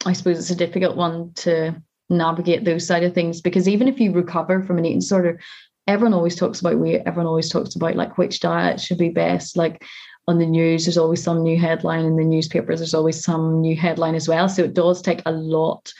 [0.05, 1.81] I suppose it's a difficult one to
[2.11, 5.39] navigate those side of things because even if you recover from an eating disorder
[5.87, 9.57] everyone always talks about weight everyone always talks about like which diet should be best
[9.57, 9.83] like
[10.27, 10.85] on the news.
[10.85, 12.79] There's always some new headline in the newspapers.
[12.79, 14.47] There's always some new headline as well.
[14.49, 15.91] So it does take a lot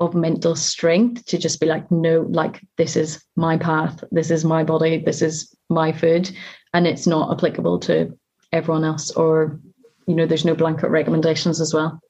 [0.00, 4.44] of mental strength to just be like, no, like this is my path, this is
[4.44, 6.30] my body, this is my food,
[6.72, 8.16] and it's not applicable to
[8.52, 9.58] everyone else, or
[10.06, 12.00] you know, there's no blanket recommendations as well.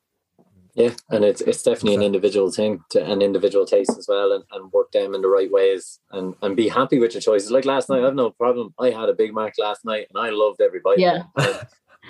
[0.78, 4.44] Yeah, and it's it's definitely an individual thing, to, an individual taste as well, and,
[4.52, 7.50] and work them in the right ways, and and be happy with your choices.
[7.50, 8.72] Like last night, I have no problem.
[8.78, 10.98] I had a Big Mac last night, and I loved every bite.
[10.98, 11.24] Yeah.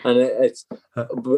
[0.05, 0.67] and it's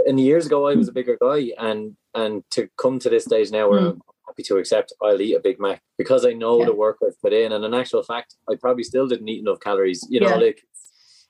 [0.06, 3.26] in the years ago I was a bigger guy, and and to come to this
[3.26, 3.92] stage now where mm.
[3.92, 6.66] I'm happy to accept I'll eat a Big Mac because I know yeah.
[6.66, 9.60] the work I've put in, and in actual fact, I probably still didn't eat enough
[9.60, 10.04] calories.
[10.10, 10.34] You know, yeah.
[10.34, 10.62] like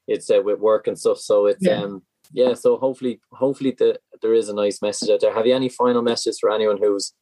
[0.09, 1.19] it's uh, with work and stuff.
[1.19, 1.83] So it's yeah.
[1.83, 2.55] um yeah.
[2.55, 5.35] So hopefully, hopefully the, there is a nice message out there.
[5.35, 7.13] Have you any final messages for anyone who's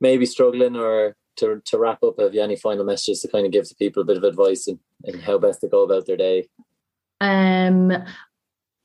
[0.00, 2.18] maybe struggling or to to wrap up?
[2.18, 4.66] Have you any final messages to kind of give to people a bit of advice
[4.66, 6.48] and, and how best to go about their day?
[7.20, 7.92] Um,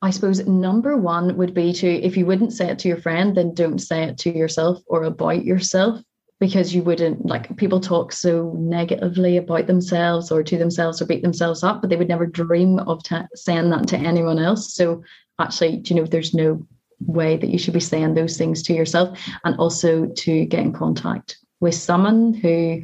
[0.01, 3.38] I suppose number one would be to, if you wouldn't say it to your friend,
[3.38, 6.01] then don't say it to yourself or about yourself
[6.41, 11.21] because you wouldn't like people talk so negatively about themselves or to themselves or beat
[11.21, 14.73] themselves up, but they would never dream of t- saying that to anyone else.
[14.73, 15.01] So
[15.39, 16.65] actually, do you know, there's no
[17.05, 20.73] way that you should be saying those things to yourself and also to get in
[20.73, 22.81] contact with someone who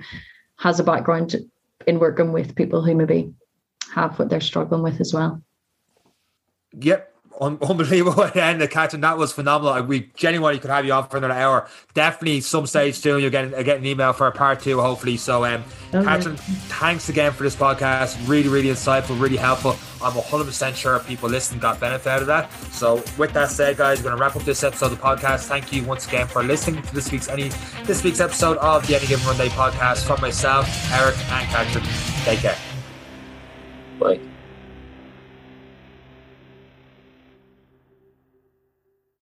[0.57, 1.35] has a background
[1.87, 3.33] in working with people who maybe
[3.93, 5.41] have what they're struggling with as well.
[6.73, 7.08] Yep,
[7.39, 9.01] un- unbelievable end of catching.
[9.01, 9.81] That was phenomenal.
[9.83, 11.67] We genuinely could have you on for another hour.
[11.93, 15.17] Definitely some stage soon you'll get, get an email for a part two, hopefully.
[15.17, 15.63] So, um,
[15.93, 16.03] okay.
[16.03, 18.27] Catherine, thanks again for this podcast.
[18.27, 19.71] Really, really insightful, really helpful.
[20.01, 22.51] I'm 100% sure people listening got benefit out of that.
[22.71, 25.47] So, with that said, guys, we're going to wrap up this episode of the podcast.
[25.47, 27.49] Thank you once again for listening to this week's any
[27.85, 31.85] this week's episode of the Any Given Run Day podcast from myself, Eric, and Catherine.
[32.23, 32.57] Take care.
[33.99, 34.28] Bye.